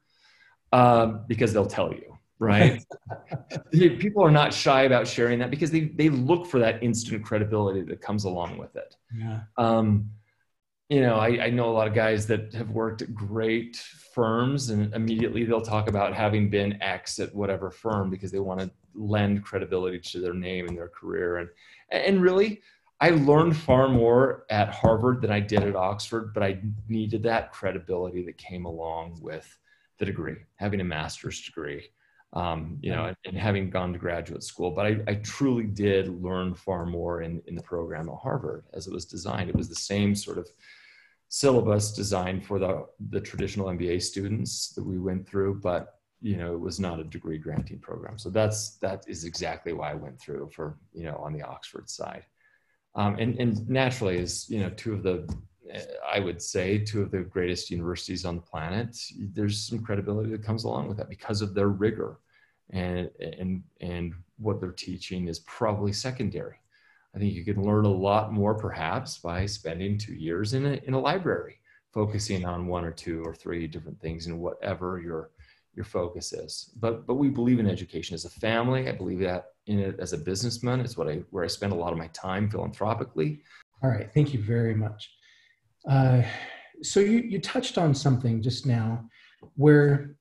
Um, 0.72 1.26
because 1.28 1.54
they'll 1.54 1.66
tell 1.66 1.92
you 1.92 2.16
right? 2.40 2.84
People 3.72 4.24
are 4.24 4.32
not 4.32 4.54
shy 4.54 4.84
about 4.84 5.08
sharing 5.08 5.40
that 5.40 5.50
because 5.50 5.72
they, 5.72 5.82
they 5.82 6.10
look 6.10 6.48
for 6.48 6.60
that 6.60 6.84
instant 6.84 7.24
credibility 7.24 7.82
that 7.84 8.02
comes 8.02 8.26
along 8.26 8.58
with 8.58 8.76
it. 8.76 8.96
Yeah. 9.18 9.42
Um, 9.58 10.12
you 10.90 11.02
know, 11.02 11.16
I, 11.16 11.46
I 11.46 11.50
know 11.50 11.70
a 11.70 11.74
lot 11.74 11.88
of 11.88 11.94
guys 11.94 12.28
that 12.28 12.54
have 12.54 12.70
worked 12.70 13.02
at 13.02 13.14
great 13.14 13.82
firms 14.16 14.70
and 14.70 14.94
immediately 14.96 15.44
they'll 15.44 15.62
talk 15.62 15.88
about 15.88 16.14
having 16.14 16.50
been 16.50 16.82
X 16.82 17.20
at 17.20 17.36
whatever 17.36 17.70
firm 17.70 18.10
because 18.10 18.32
they 18.32 18.40
want 18.40 18.62
to 18.62 18.72
lend 18.96 19.44
credibility 19.44 20.00
to 20.00 20.20
their 20.20 20.34
name 20.34 20.68
and 20.68 20.78
their 20.78 20.88
career. 20.88 21.38
And, 21.38 21.50
and 21.92 22.22
really, 22.22 22.62
I 23.02 23.10
learned 23.10 23.58
far 23.58 23.90
more 23.90 24.46
at 24.50 24.74
Harvard 24.74 25.22
than 25.22 25.32
I 25.32 25.42
did 25.42 25.64
at 25.64 25.76
Oxford, 25.76 26.34
but 26.34 26.42
I 26.42 26.62
needed 26.88 27.24
that 27.24 27.52
credibility 27.52 28.26
that 28.26 28.38
came 28.38 28.66
along 28.66 29.20
with 29.22 29.46
the 30.00 30.06
degree, 30.06 30.38
having 30.56 30.80
a 30.80 30.86
master's 30.86 31.42
degree 31.42 31.90
um, 32.36 32.78
you 32.82 32.92
know, 32.92 33.06
and, 33.06 33.18
and, 33.26 33.38
having 33.38 33.70
gone 33.70 33.94
to 33.94 34.00
graduate 34.00 34.44
school. 34.44 34.72
But 34.72 34.86
I, 34.86 34.98
I, 35.08 35.16
truly 35.16 35.64
did 35.64 36.22
learn 36.22 36.54
far 36.54 36.86
more 36.86 37.22
in, 37.22 37.42
in 37.48 37.56
the 37.56 37.64
program 37.64 38.10
at 38.10 38.16
Harvard 38.16 38.66
as 38.74 38.88
it 38.88 38.94
was 38.94 39.06
designed. 39.06 39.50
It 39.50 39.56
was 39.56 39.70
the 39.70 39.76
same 39.76 40.14
sort 40.16 40.38
of 40.38 40.50
syllabus 41.36 41.92
designed 41.92 42.46
for 42.46 42.60
the, 42.60 42.86
the 43.10 43.20
traditional 43.20 43.68
MBA 43.68 44.02
students 44.02 44.70
that 44.70 44.86
we 44.86 44.98
went 44.98 45.28
through, 45.28 45.56
but 45.56 46.00
you 46.22 46.38
know, 46.38 46.54
it 46.54 46.60
was 46.62 46.80
not 46.80 47.02
a 47.02 47.04
degree 47.04 47.38
granting 47.38 47.78
program. 47.78 48.18
So 48.18 48.30
that's 48.30 48.78
that 48.78 49.04
is 49.06 49.26
exactly 49.26 49.74
why 49.74 49.92
I 49.92 49.96
went 49.96 50.18
through 50.18 50.50
for 50.56 50.78
you 50.94 51.04
know 51.04 51.18
on 51.18 51.34
the 51.34 51.42
Oxford 51.42 51.90
side. 51.90 52.24
Um, 52.96 53.18
and, 53.20 53.38
and 53.38 53.68
naturally, 53.68 54.18
as 54.20 54.50
you 54.50 54.60
know, 54.62 54.70
two 54.70 54.94
of 54.94 55.04
the 55.04 55.28
I 56.10 56.22
would 56.22 56.42
say 56.42 56.78
two 56.78 57.02
of 57.02 57.12
the 57.12 57.20
greatest 57.20 57.70
universities 57.70 58.24
on 58.24 58.38
the 58.38 58.42
planet, 58.42 58.98
there's 59.34 59.68
some 59.68 59.80
credibility 59.80 60.32
that 60.32 60.42
comes 60.42 60.64
along 60.64 60.88
with 60.88 60.96
that 60.98 61.10
because 61.10 61.42
of 61.42 61.54
their 61.54 61.68
rigor 61.68 62.20
and 62.70 63.10
and 63.20 63.62
and 63.82 64.14
what 64.38 64.62
they're 64.62 64.72
teaching 64.72 65.28
is 65.28 65.40
probably 65.40 65.92
secondary. 65.92 66.56
I 67.16 67.20
think 67.20 67.34
you 67.34 67.46
can 67.46 67.64
learn 67.64 67.86
a 67.86 67.90
lot 67.90 68.34
more 68.34 68.54
perhaps 68.54 69.18
by 69.18 69.46
spending 69.46 69.98
two 69.98 70.14
years 70.14 70.54
in 70.54 70.66
a, 70.66 70.74
in 70.86 70.94
a 70.94 71.00
library, 71.00 71.56
focusing 71.94 72.46
on 72.46 72.68
one 72.68 72.84
or 72.84 72.92
two 72.92 73.24
or 73.24 73.34
three 73.34 73.68
different 73.68 74.00
things 74.02 74.28
and 74.28 74.40
whatever 74.40 75.00
your 75.00 75.32
your 75.76 75.86
focus 75.86 76.34
is. 76.34 76.72
But 76.80 77.08
but 77.08 77.16
we 77.16 77.30
believe 77.30 77.60
in 77.60 77.70
education 77.70 78.16
as 78.16 78.26
a 78.26 78.30
family. 78.30 78.90
I 78.90 78.92
believe 78.92 79.20
that 79.20 79.46
in 79.68 79.80
it 79.80 80.00
as 80.00 80.14
a 80.14 80.18
businessman. 80.18 80.82
It's 80.82 80.98
what 80.98 81.08
I 81.08 81.24
where 81.32 81.44
I 81.44 81.48
spend 81.48 81.72
a 81.72 81.76
lot 81.76 81.94
of 81.94 81.98
my 81.98 82.08
time 82.08 82.50
philanthropically. 82.50 83.42
All 83.82 83.90
right, 83.90 84.12
thank 84.14 84.34
you 84.34 84.42
very 84.42 84.76
much. 84.76 85.10
Uh, 85.90 86.22
so 86.82 87.00
you 87.00 87.20
you 87.20 87.40
touched 87.40 87.78
on 87.78 87.94
something 87.94 88.42
just 88.42 88.66
now 88.66 89.06
where 89.56 90.16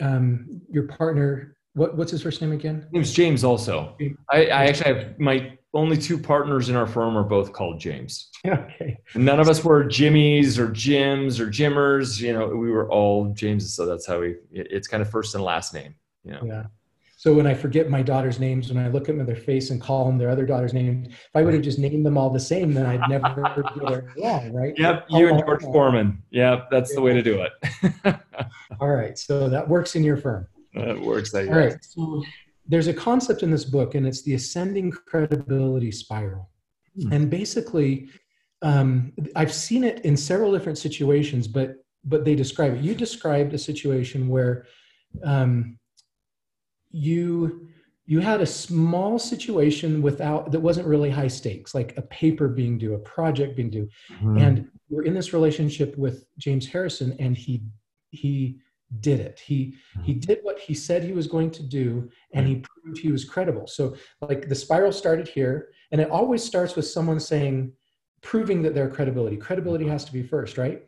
um, 0.00 0.62
your 0.68 0.84
partner, 0.84 1.56
what, 1.74 1.96
what's 1.96 2.10
his 2.10 2.22
first 2.22 2.40
name 2.40 2.52
again? 2.52 2.82
His 2.82 2.92
name's 2.92 3.12
James 3.12 3.44
also. 3.44 3.96
I, 4.30 4.46
I 4.46 4.66
actually 4.66 4.94
have 4.94 5.18
my 5.20 5.58
only 5.74 5.96
two 5.96 6.18
partners 6.18 6.68
in 6.68 6.76
our 6.76 6.86
firm 6.86 7.16
are 7.16 7.24
both 7.24 7.52
called 7.52 7.80
James. 7.80 8.28
Okay. 8.44 8.98
none 9.14 9.38
of 9.38 9.48
us 9.48 9.62
were 9.62 9.84
Jimmys 9.84 10.58
or 10.58 10.68
Jims 10.68 11.38
or 11.38 11.48
Jimmers. 11.48 12.20
You 12.20 12.32
know, 12.32 12.48
we 12.48 12.72
were 12.72 12.90
all 12.90 13.32
Jameses. 13.32 13.74
So 13.74 13.86
that's 13.86 14.04
how 14.04 14.18
we, 14.18 14.34
it's 14.50 14.88
kind 14.88 15.00
of 15.00 15.08
first 15.08 15.36
and 15.36 15.44
last 15.44 15.72
name. 15.72 15.94
You 16.24 16.32
know? 16.32 16.40
Yeah. 16.44 16.62
So 17.22 17.32
when 17.32 17.46
I 17.46 17.54
forget 17.54 17.88
my 17.88 18.02
daughter's 18.02 18.40
names, 18.40 18.72
when 18.72 18.84
I 18.84 18.88
look 18.88 19.02
at 19.02 19.06
them 19.06 19.20
in 19.20 19.26
their 19.26 19.36
face 19.36 19.70
and 19.70 19.80
call 19.80 20.06
them 20.06 20.18
their 20.18 20.28
other 20.28 20.44
daughter's 20.44 20.74
name, 20.74 21.04
if 21.06 21.30
I 21.36 21.42
would 21.42 21.54
have 21.54 21.62
just 21.62 21.78
named 21.78 22.04
them 22.04 22.18
all 22.18 22.30
the 22.30 22.40
same, 22.40 22.74
then 22.74 22.84
I'd 22.84 23.08
never 23.08 23.28
get 23.28 23.58
it 23.58 24.04
wrong, 24.20 24.52
right? 24.52 24.74
Yep, 24.76 25.06
you 25.08 25.28
and 25.28 25.38
George 25.38 25.62
Foreman. 25.62 26.20
Yep, 26.32 26.68
that's 26.72 26.90
yeah. 26.90 26.96
the 26.96 27.00
way 27.00 27.12
to 27.12 27.22
do 27.22 27.42
it. 27.42 28.16
all 28.80 28.90
right, 28.90 29.16
so 29.16 29.48
that 29.48 29.68
works 29.68 29.94
in 29.94 30.02
your 30.02 30.16
firm. 30.16 30.48
That 30.74 31.00
works. 31.00 31.32
All 31.32 31.44
right. 31.44 31.76
So 31.84 32.24
there's 32.66 32.86
a 32.86 32.94
concept 32.94 33.42
in 33.42 33.50
this 33.50 33.64
book, 33.64 33.94
and 33.94 34.06
it's 34.06 34.22
the 34.22 34.34
ascending 34.34 34.92
credibility 34.92 35.90
spiral. 35.90 36.50
Hmm. 37.00 37.12
And 37.12 37.30
basically, 37.30 38.08
um, 38.62 39.12
I've 39.34 39.52
seen 39.52 39.84
it 39.84 40.04
in 40.04 40.16
several 40.16 40.52
different 40.52 40.78
situations, 40.78 41.48
but 41.48 41.76
but 42.04 42.24
they 42.24 42.34
describe 42.34 42.74
it. 42.74 42.80
You 42.80 42.94
described 42.94 43.54
a 43.54 43.58
situation 43.58 44.28
where 44.28 44.66
um, 45.22 45.78
you 46.90 47.68
you 48.06 48.20
had 48.20 48.40
a 48.40 48.46
small 48.46 49.18
situation 49.18 50.02
without 50.02 50.52
that 50.52 50.60
wasn't 50.60 50.86
really 50.86 51.10
high 51.10 51.28
stakes, 51.28 51.74
like 51.74 51.96
a 51.96 52.02
paper 52.02 52.48
being 52.48 52.78
due, 52.78 52.94
a 52.94 52.98
project 52.98 53.56
being 53.56 53.70
due, 53.70 53.88
mm-hmm. 54.12 54.38
and 54.38 54.68
we're 54.88 55.04
in 55.04 55.14
this 55.14 55.32
relationship 55.32 55.96
with 55.96 56.24
James 56.38 56.66
Harrison, 56.66 57.16
and 57.18 57.36
he 57.36 57.62
he 58.10 58.58
did 59.00 59.20
it. 59.20 59.40
He 59.40 59.76
he 60.04 60.12
mm-hmm. 60.12 60.20
did 60.20 60.38
what 60.42 60.58
he 60.58 60.74
said 60.74 61.02
he 61.02 61.12
was 61.12 61.26
going 61.26 61.50
to 61.52 61.62
do, 61.62 62.10
and 62.34 62.46
he 62.46 62.56
proved 62.56 62.98
he 62.98 63.12
was 63.12 63.24
credible. 63.24 63.66
So 63.66 63.96
like 64.20 64.48
the 64.48 64.54
spiral 64.54 64.92
started 64.92 65.28
here, 65.28 65.68
and 65.90 66.00
it 66.00 66.10
always 66.10 66.42
starts 66.42 66.76
with 66.76 66.86
someone 66.86 67.20
saying, 67.20 67.72
proving 68.22 68.62
that 68.62 68.74
their 68.74 68.88
credibility. 68.88 69.36
Credibility 69.36 69.86
has 69.88 70.04
to 70.04 70.12
be 70.12 70.22
first, 70.22 70.58
right? 70.58 70.82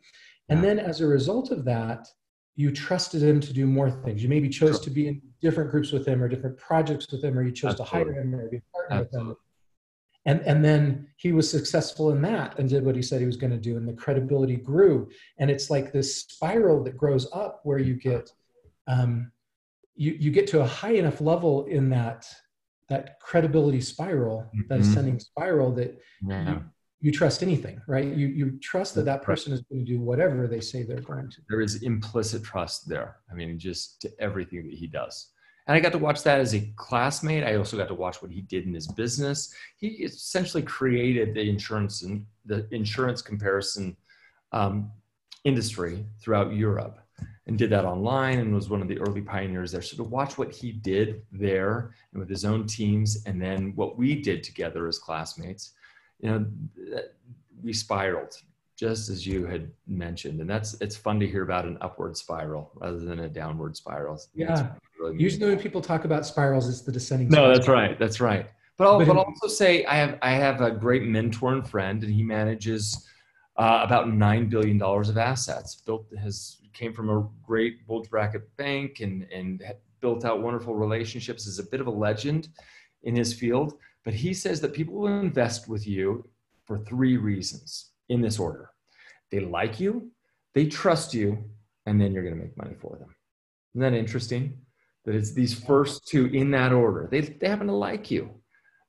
And 0.49 0.63
then 0.63 0.79
as 0.79 1.01
a 1.01 1.07
result 1.07 1.51
of 1.51 1.65
that, 1.65 2.07
you 2.55 2.71
trusted 2.71 3.21
him 3.21 3.39
to 3.41 3.51
do 3.51 3.65
more 3.65 3.91
things. 3.91 4.23
You 4.23 4.29
maybe 4.29 4.47
chose 4.47 4.79
to 4.81 4.89
be 4.89 5.07
in 5.07 5.21
different 5.41 5.71
groups 5.71 5.91
with 5.91 6.07
him 6.07 6.23
or 6.23 6.29
different 6.29 6.57
projects 6.57 7.11
with 7.11 7.23
him, 7.23 7.37
or 7.37 7.43
you 7.43 7.51
chose 7.51 7.79
Absolutely. 7.79 7.99
to 7.99 8.11
hire 8.11 8.21
him 8.21 8.35
or 8.35 8.49
be 8.49 8.57
a 8.57 8.61
partner 8.71 9.05
Absolutely. 9.05 9.29
with 9.29 9.37
him. 9.37 9.44
And, 10.25 10.41
and 10.41 10.65
then 10.65 11.07
he 11.17 11.31
was 11.31 11.49
successful 11.49 12.11
in 12.11 12.21
that 12.23 12.57
and 12.57 12.67
did 12.67 12.83
what 12.83 12.95
he 12.95 13.01
said 13.01 13.19
he 13.19 13.27
was 13.27 13.37
going 13.37 13.51
to 13.51 13.57
do. 13.57 13.77
And 13.77 13.87
the 13.87 13.93
credibility 13.93 14.55
grew. 14.55 15.09
And 15.37 15.51
it's 15.51 15.69
like 15.69 15.91
this 15.91 16.21
spiral 16.21 16.83
that 16.83 16.97
grows 16.97 17.27
up 17.31 17.61
where 17.63 17.77
you 17.77 17.93
get, 17.93 18.31
um, 18.87 19.31
you, 19.95 20.17
you 20.19 20.31
get 20.31 20.47
to 20.47 20.61
a 20.61 20.65
high 20.65 20.93
enough 20.93 21.21
level 21.21 21.65
in 21.65 21.89
that, 21.89 22.27
that 22.89 23.19
credibility 23.19 23.81
spiral, 23.81 24.49
mm-hmm. 24.55 24.61
that 24.69 24.79
ascending 24.79 25.19
spiral 25.19 25.71
that 25.73 26.01
yeah. 26.27 26.49
you, 26.49 26.63
you 27.01 27.11
trust 27.11 27.43
anything, 27.43 27.79
right? 27.87 28.07
You, 28.07 28.27
you 28.27 28.59
trust 28.63 28.95
that 28.95 29.05
that 29.05 29.21
person 29.21 29.53
is 29.53 29.61
going 29.61 29.85
to 29.85 29.91
do 29.91 29.99
whatever 29.99 30.47
they 30.47 30.59
say 30.59 30.81
they're 30.81 31.01
going 31.01 31.29
to. 31.29 31.37
There 31.49 31.61
is 31.61 31.83
implicit 31.83 32.43
trust 32.43 32.89
there. 32.89 33.17
I 33.31 33.35
mean, 33.35 33.59
just 33.59 34.01
to 34.01 34.11
everything 34.19 34.67
that 34.67 34.73
he 34.73 34.87
does. 34.87 35.29
And 35.67 35.75
I 35.75 35.79
got 35.79 35.93
to 35.93 35.97
watch 35.97 36.21
that 36.23 36.39
as 36.39 36.53
a 36.53 36.61
classmate. 36.75 37.43
I 37.43 37.55
also 37.55 37.75
got 37.77 37.87
to 37.87 37.95
watch 37.95 38.21
what 38.21 38.31
he 38.31 38.41
did 38.41 38.65
in 38.65 38.73
his 38.73 38.87
business. 38.87 39.53
He 39.77 39.87
essentially 39.87 40.61
created 40.61 41.33
the 41.33 41.49
insurance 41.49 42.03
and 42.03 42.25
the 42.45 42.67
insurance 42.71 43.21
comparison 43.21 43.97
um, 44.51 44.91
industry 45.43 46.05
throughout 46.19 46.53
Europe 46.53 46.99
and 47.47 47.57
did 47.57 47.69
that 47.69 47.85
online 47.85 48.39
and 48.39 48.53
was 48.53 48.69
one 48.69 48.81
of 48.81 48.87
the 48.87 48.99
early 48.99 49.21
pioneers 49.21 49.71
there. 49.71 49.81
So 49.81 49.97
to 49.97 50.03
watch 50.03 50.37
what 50.37 50.51
he 50.51 50.71
did 50.71 51.23
there 51.31 51.93
and 52.11 52.19
with 52.19 52.29
his 52.29 52.45
own 52.45 52.65
teams, 52.67 53.23
and 53.25 53.41
then 53.41 53.73
what 53.75 53.97
we 53.97 54.21
did 54.21 54.43
together 54.43 54.87
as 54.87 54.97
classmates, 54.97 55.71
you 56.19 56.29
know, 56.29 56.45
we 57.63 57.73
spiraled 57.73 58.35
just 58.75 59.09
as 59.09 59.25
you 59.25 59.45
had 59.45 59.71
mentioned, 59.87 60.41
and 60.41 60.49
that's 60.49 60.73
it's 60.81 60.95
fun 60.95 61.19
to 61.19 61.27
hear 61.27 61.43
about 61.43 61.65
an 61.65 61.77
upward 61.81 62.17
spiral 62.17 62.71
rather 62.75 62.99
than 62.99 63.19
a 63.21 63.29
downward 63.29 63.75
spiral. 63.77 64.21
Yeah, 64.33 64.71
really 64.99 65.15
usually 65.17 65.47
when 65.47 65.59
people 65.59 65.81
talk 65.81 66.05
about 66.05 66.25
spirals, 66.25 66.67
it's 66.67 66.81
the 66.81 66.91
descending. 66.91 67.29
No, 67.29 67.51
that's 67.51 67.67
right. 67.67 67.97
That's 67.97 68.19
right. 68.19 68.47
But 68.77 68.87
I'll, 68.87 68.99
but, 68.99 69.07
but 69.07 69.17
also 69.17 69.47
say 69.47 69.85
I 69.85 69.95
have 69.95 70.19
I 70.21 70.31
have 70.31 70.61
a 70.61 70.71
great 70.71 71.03
mentor 71.03 71.53
and 71.53 71.67
friend, 71.67 72.03
and 72.03 72.13
he 72.13 72.21
manages 72.21 73.07
uh, 73.55 73.81
about 73.83 74.13
nine 74.13 74.49
billion 74.49 74.77
dollars 74.77 75.07
of 75.07 75.17
assets. 75.17 75.75
Built 75.75 76.07
has 76.19 76.57
came 76.73 76.93
from 76.93 77.09
a 77.09 77.27
great 77.45 77.87
bulge 77.87 78.09
bracket 78.09 78.55
bank 78.57 78.99
and 78.99 79.25
and 79.31 79.63
built 80.01 80.25
out 80.25 80.41
wonderful 80.41 80.75
relationships. 80.75 81.47
Is 81.47 81.59
a 81.59 81.63
bit 81.63 81.79
of 81.79 81.87
a 81.87 81.91
legend 81.91 82.49
in 83.03 83.15
his 83.15 83.33
field. 83.33 83.75
But 84.03 84.13
he 84.13 84.35
says 84.35 84.61
that 84.61 84.73
people 84.73 84.93
will 84.95 85.19
invest 85.19 85.67
with 85.67 85.87
you 85.87 86.27
for 86.65 86.77
three 86.77 87.17
reasons 87.17 87.91
in 88.09 88.21
this 88.21 88.39
order 88.39 88.69
they 89.31 89.39
like 89.39 89.79
you, 89.79 90.11
they 90.53 90.65
trust 90.65 91.13
you, 91.13 91.43
and 91.85 91.99
then 91.99 92.13
you're 92.13 92.23
going 92.23 92.35
to 92.35 92.41
make 92.41 92.57
money 92.57 92.75
for 92.79 92.97
them. 92.97 93.13
Isn't 93.73 93.81
that 93.81 93.97
interesting? 93.97 94.57
That 95.03 95.15
it's 95.15 95.33
these 95.33 95.53
first 95.53 96.07
two 96.07 96.27
in 96.27 96.51
that 96.51 96.71
order. 96.71 97.07
They, 97.11 97.21
they 97.21 97.49
happen 97.49 97.67
to 97.67 97.73
like 97.73 98.09
you, 98.09 98.29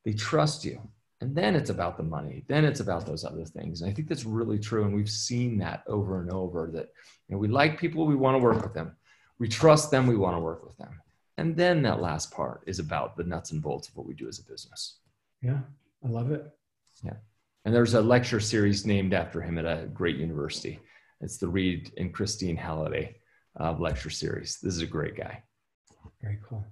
they 0.05 0.13
trust 0.13 0.65
you. 0.65 0.81
And 1.23 1.35
then 1.35 1.57
it's 1.57 1.71
about 1.71 1.97
the 1.97 2.03
money. 2.03 2.45
Then 2.47 2.67
it's 2.67 2.81
about 2.81 3.07
those 3.07 3.25
other 3.25 3.47
things. 3.47 3.81
And 3.81 3.91
I 3.91 3.95
think 3.95 4.07
that's 4.07 4.27
really 4.27 4.59
true. 4.59 4.85
And 4.85 4.95
we've 4.95 5.09
seen 5.09 5.57
that 5.59 5.83
over 5.87 6.21
and 6.21 6.31
over 6.31 6.71
that 6.75 6.91
you 7.27 7.35
know, 7.35 7.39
we 7.39 7.49
like 7.49 7.81
people, 7.81 8.05
we 8.07 8.15
want 8.15 8.35
to 8.35 8.39
work 8.39 8.63
with 8.63 8.75
them. 8.75 8.95
We 9.39 9.49
trust 9.49 9.91
them, 9.91 10.07
we 10.07 10.17
want 10.17 10.37
to 10.37 10.41
work 10.41 10.63
with 10.63 10.77
them. 10.77 11.01
And 11.39 11.57
then 11.57 11.83
that 11.83 12.03
last 12.03 12.31
part 12.31 12.63
is 12.67 12.79
about 12.79 13.17
the 13.17 13.25
nuts 13.25 13.51
and 13.51 13.63
bolts 13.63 13.89
of 13.89 13.97
what 13.97 14.07
we 14.07 14.15
do 14.15 14.29
as 14.29 14.39
a 14.39 14.45
business. 14.45 14.99
Yeah, 15.41 15.61
I 16.05 16.09
love 16.09 16.31
it. 16.31 16.47
Yeah. 17.03 17.15
And 17.67 17.75
there's 17.75 17.95
a 17.95 18.01
lecture 18.01 18.39
series 18.39 18.87
named 18.87 19.13
after 19.13 19.43
him 19.43 19.59
at 19.59 19.65
a 19.65 19.89
great 19.89 20.19
university. 20.19 20.79
It's 21.21 21.37
the 21.37 21.49
Reed 21.49 21.93
and 21.99 22.15
Christine 22.15 22.57
Halliday 22.57 23.17
uh, 23.59 23.73
lecture 23.73 24.09
series. 24.09 24.59
This 24.63 24.77
is 24.77 24.83
a 24.83 24.87
great 24.87 25.17
guy. 25.17 25.43
Very 26.23 26.39
cool. 26.49 26.65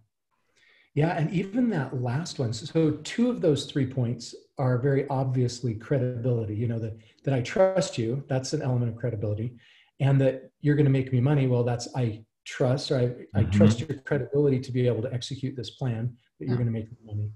Yeah, 0.94 1.18
and 1.18 1.32
even 1.32 1.68
that 1.70 2.00
last 2.00 2.38
one. 2.38 2.52
So, 2.52 2.92
two 3.02 3.28
of 3.28 3.40
those 3.40 3.66
three 3.66 3.86
points 3.86 4.36
are 4.56 4.78
very 4.78 5.08
obviously 5.08 5.74
credibility. 5.74 6.54
You 6.54 6.68
know 6.68 6.78
that 6.78 6.96
that 7.24 7.34
I 7.34 7.40
trust 7.40 7.98
you. 7.98 8.22
That's 8.28 8.52
an 8.52 8.62
element 8.62 8.92
of 8.92 8.96
credibility, 8.96 9.56
and 9.98 10.20
that 10.20 10.52
you're 10.60 10.76
going 10.76 10.86
to 10.86 10.92
make 10.92 11.12
me 11.12 11.20
money. 11.20 11.48
Well, 11.48 11.64
that's 11.64 11.88
I 11.96 12.24
trust, 12.44 12.92
or 12.92 12.98
I, 12.98 13.06
mm-hmm. 13.06 13.38
I 13.38 13.42
trust 13.46 13.80
your 13.80 13.98
credibility 13.98 14.60
to 14.60 14.70
be 14.70 14.86
able 14.86 15.02
to 15.02 15.12
execute 15.12 15.56
this 15.56 15.70
plan 15.70 16.16
that 16.38 16.46
you're 16.46 16.56
going 16.56 16.68
to 16.68 16.72
make 16.72 16.88
me 16.88 16.98
money 17.04 17.32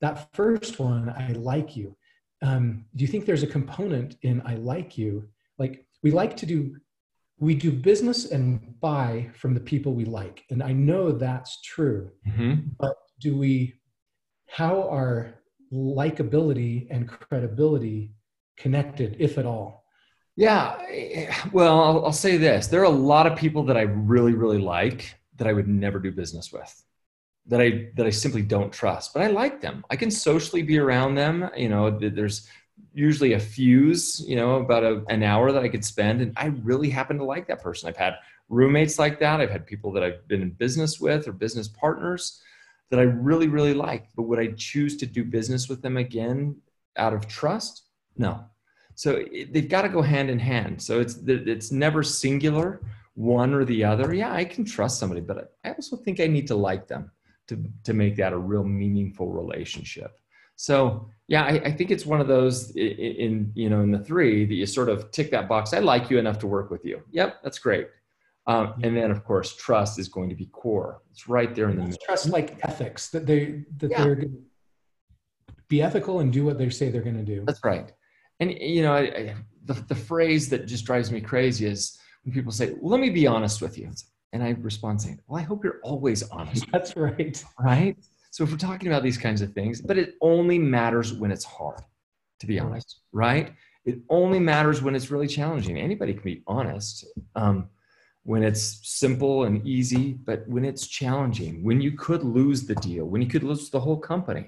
that 0.00 0.28
first 0.34 0.78
one, 0.78 1.10
I 1.10 1.32
like 1.32 1.76
you. 1.76 1.96
Um, 2.42 2.86
do 2.96 3.02
you 3.02 3.08
think 3.08 3.26
there's 3.26 3.42
a 3.42 3.46
component 3.46 4.16
in 4.22 4.42
I 4.44 4.54
like 4.54 4.96
you? 4.96 5.28
Like 5.58 5.86
we 6.02 6.10
like 6.10 6.36
to 6.38 6.46
do, 6.46 6.76
we 7.38 7.54
do 7.54 7.70
business 7.70 8.30
and 8.30 8.78
buy 8.80 9.30
from 9.34 9.54
the 9.54 9.60
people 9.60 9.92
we 9.94 10.04
like. 10.04 10.44
And 10.50 10.62
I 10.62 10.72
know 10.72 11.12
that's 11.12 11.60
true. 11.62 12.10
Mm-hmm. 12.28 12.68
But 12.78 12.96
do 13.20 13.36
we, 13.36 13.74
how 14.48 14.88
are 14.88 15.34
likability 15.72 16.86
and 16.90 17.08
credibility 17.08 18.12
connected, 18.56 19.16
if 19.18 19.38
at 19.38 19.46
all? 19.46 19.84
Yeah. 20.36 20.76
Well, 21.52 21.80
I'll, 21.80 22.04
I'll 22.06 22.12
say 22.12 22.36
this 22.38 22.66
there 22.66 22.80
are 22.80 22.84
a 22.84 22.90
lot 22.90 23.26
of 23.26 23.38
people 23.38 23.64
that 23.64 23.76
I 23.76 23.82
really, 23.82 24.32
really 24.32 24.58
like 24.58 25.14
that 25.36 25.46
I 25.46 25.52
would 25.52 25.68
never 25.68 25.98
do 25.98 26.12
business 26.12 26.52
with 26.52 26.82
that 27.50 27.60
I 27.60 27.90
that 27.96 28.06
I 28.06 28.10
simply 28.10 28.42
don't 28.42 28.72
trust. 28.72 29.12
But 29.12 29.22
I 29.22 29.26
like 29.26 29.60
them. 29.60 29.84
I 29.90 29.96
can 29.96 30.10
socially 30.10 30.62
be 30.62 30.78
around 30.78 31.16
them. 31.16 31.50
You 31.56 31.68
know, 31.68 31.90
there's 31.90 32.48
usually 32.94 33.34
a 33.34 33.40
fuse. 33.40 34.24
You 34.26 34.36
know, 34.36 34.56
about 34.56 34.84
a, 34.84 35.04
an 35.08 35.22
hour 35.22 35.52
that 35.52 35.62
I 35.62 35.68
could 35.68 35.84
spend, 35.84 36.22
and 36.22 36.32
I 36.36 36.46
really 36.62 36.88
happen 36.88 37.18
to 37.18 37.24
like 37.24 37.48
that 37.48 37.60
person. 37.60 37.88
I've 37.88 37.96
had 37.96 38.14
roommates 38.48 38.98
like 38.98 39.18
that. 39.18 39.40
I've 39.40 39.50
had 39.50 39.66
people 39.66 39.92
that 39.92 40.04
I've 40.04 40.26
been 40.28 40.42
in 40.42 40.50
business 40.50 41.00
with 41.00 41.26
or 41.26 41.32
business 41.32 41.68
partners 41.68 42.40
that 42.90 43.00
I 43.00 43.02
really 43.02 43.48
really 43.48 43.74
like. 43.74 44.08
But 44.14 44.22
would 44.22 44.38
I 44.38 44.52
choose 44.56 44.96
to 44.98 45.06
do 45.06 45.24
business 45.24 45.68
with 45.68 45.82
them 45.82 45.96
again 45.96 46.56
out 46.96 47.12
of 47.12 47.26
trust? 47.26 47.82
No. 48.16 48.44
So 48.94 49.24
they've 49.50 49.68
got 49.68 49.82
to 49.82 49.88
go 49.88 50.02
hand 50.02 50.30
in 50.30 50.38
hand. 50.38 50.80
So 50.80 51.00
it's 51.00 51.16
it's 51.26 51.72
never 51.72 52.04
singular, 52.04 52.80
one 53.14 53.54
or 53.54 53.64
the 53.64 53.82
other. 53.82 54.14
Yeah, 54.14 54.32
I 54.32 54.44
can 54.44 54.64
trust 54.64 55.00
somebody, 55.00 55.20
but 55.20 55.56
I 55.64 55.70
also 55.72 55.96
think 55.96 56.20
I 56.20 56.28
need 56.28 56.46
to 56.46 56.54
like 56.54 56.86
them 56.86 57.10
to, 57.50 57.62
to 57.82 57.92
make 57.92 58.16
that 58.16 58.32
a 58.32 58.38
real 58.38 58.62
meaningful 58.64 59.28
relationship. 59.28 60.20
So 60.54 61.08
yeah, 61.26 61.42
I, 61.42 61.52
I 61.64 61.72
think 61.72 61.90
it's 61.90 62.06
one 62.06 62.20
of 62.20 62.28
those 62.28 62.70
in, 62.76 62.86
in, 62.86 63.52
you 63.54 63.68
know 63.68 63.80
in 63.80 63.90
the 63.90 63.98
three 63.98 64.44
that 64.44 64.54
you 64.54 64.66
sort 64.66 64.88
of 64.88 65.10
tick 65.10 65.30
that 65.32 65.48
box. 65.48 65.72
I 65.72 65.80
like 65.80 66.10
you 66.10 66.18
enough 66.18 66.38
to 66.40 66.46
work 66.46 66.70
with 66.70 66.84
you. 66.84 67.02
Yep, 67.10 67.42
that's 67.42 67.58
great. 67.58 67.88
Um, 68.46 68.74
and 68.82 68.96
then 68.96 69.10
of 69.10 69.24
course 69.24 69.56
trust 69.56 69.98
is 69.98 70.08
going 70.08 70.28
to 70.28 70.36
be 70.36 70.46
core. 70.46 71.02
It's 71.10 71.28
right 71.28 71.54
there 71.54 71.70
in 71.70 71.76
the 71.76 71.82
middle. 71.82 71.98
Trust 72.04 72.28
like 72.28 72.58
ethics 72.62 73.08
that 73.08 73.26
they 73.26 73.64
that 73.78 73.90
yeah. 73.90 74.04
they're 74.04 74.14
going 74.14 74.32
to 75.48 75.54
be 75.68 75.82
ethical 75.82 76.20
and 76.20 76.32
do 76.32 76.44
what 76.44 76.56
they 76.56 76.68
say 76.70 76.90
they're 76.90 77.02
going 77.02 77.24
to 77.24 77.24
do. 77.24 77.44
That's 77.46 77.64
right. 77.64 77.92
And 78.38 78.52
you 78.52 78.82
know 78.82 78.92
I, 78.92 79.00
I, 79.00 79.34
the 79.64 79.74
the 79.74 79.94
phrase 79.94 80.48
that 80.50 80.66
just 80.66 80.84
drives 80.84 81.10
me 81.10 81.20
crazy 81.20 81.66
is 81.66 81.98
when 82.22 82.32
people 82.32 82.52
say, 82.52 82.76
"Let 82.80 83.00
me 83.00 83.10
be 83.10 83.26
honest 83.26 83.60
with 83.60 83.76
you." 83.76 83.90
And 84.32 84.42
I 84.42 84.50
respond 84.60 85.02
saying, 85.02 85.20
Well, 85.26 85.40
I 85.40 85.42
hope 85.42 85.64
you're 85.64 85.80
always 85.82 86.22
honest. 86.30 86.66
That's 86.72 86.96
right. 86.96 87.42
Right? 87.58 87.96
So 88.30 88.44
if 88.44 88.50
we're 88.50 88.58
talking 88.58 88.88
about 88.88 89.02
these 89.02 89.18
kinds 89.18 89.42
of 89.42 89.52
things, 89.52 89.80
but 89.80 89.98
it 89.98 90.14
only 90.20 90.58
matters 90.58 91.12
when 91.12 91.32
it's 91.32 91.44
hard, 91.44 91.80
to 92.38 92.46
be 92.46 92.60
honest, 92.60 93.00
right? 93.12 93.52
It 93.84 93.98
only 94.08 94.38
matters 94.38 94.82
when 94.82 94.94
it's 94.94 95.10
really 95.10 95.26
challenging. 95.26 95.76
Anybody 95.78 96.12
can 96.12 96.22
be 96.22 96.42
honest 96.46 97.06
um, 97.34 97.68
when 98.22 98.44
it's 98.44 98.80
simple 98.82 99.44
and 99.44 99.66
easy, 99.66 100.12
but 100.12 100.46
when 100.46 100.64
it's 100.64 100.86
challenging, 100.86 101.64
when 101.64 101.80
you 101.80 101.92
could 101.92 102.22
lose 102.22 102.66
the 102.66 102.76
deal, 102.76 103.06
when 103.06 103.20
you 103.20 103.28
could 103.28 103.42
lose 103.42 103.68
the 103.70 103.80
whole 103.80 103.98
company, 103.98 104.46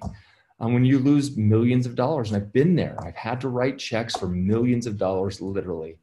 um, 0.60 0.74
when 0.74 0.84
you 0.84 1.00
lose 1.00 1.36
millions 1.36 1.86
of 1.86 1.96
dollars. 1.96 2.30
And 2.30 2.40
I've 2.40 2.52
been 2.52 2.76
there. 2.76 2.96
I've 3.04 3.16
had 3.16 3.40
to 3.40 3.48
write 3.48 3.78
checks 3.78 4.16
for 4.16 4.28
millions 4.28 4.86
of 4.86 4.96
dollars 4.96 5.40
literally 5.40 5.98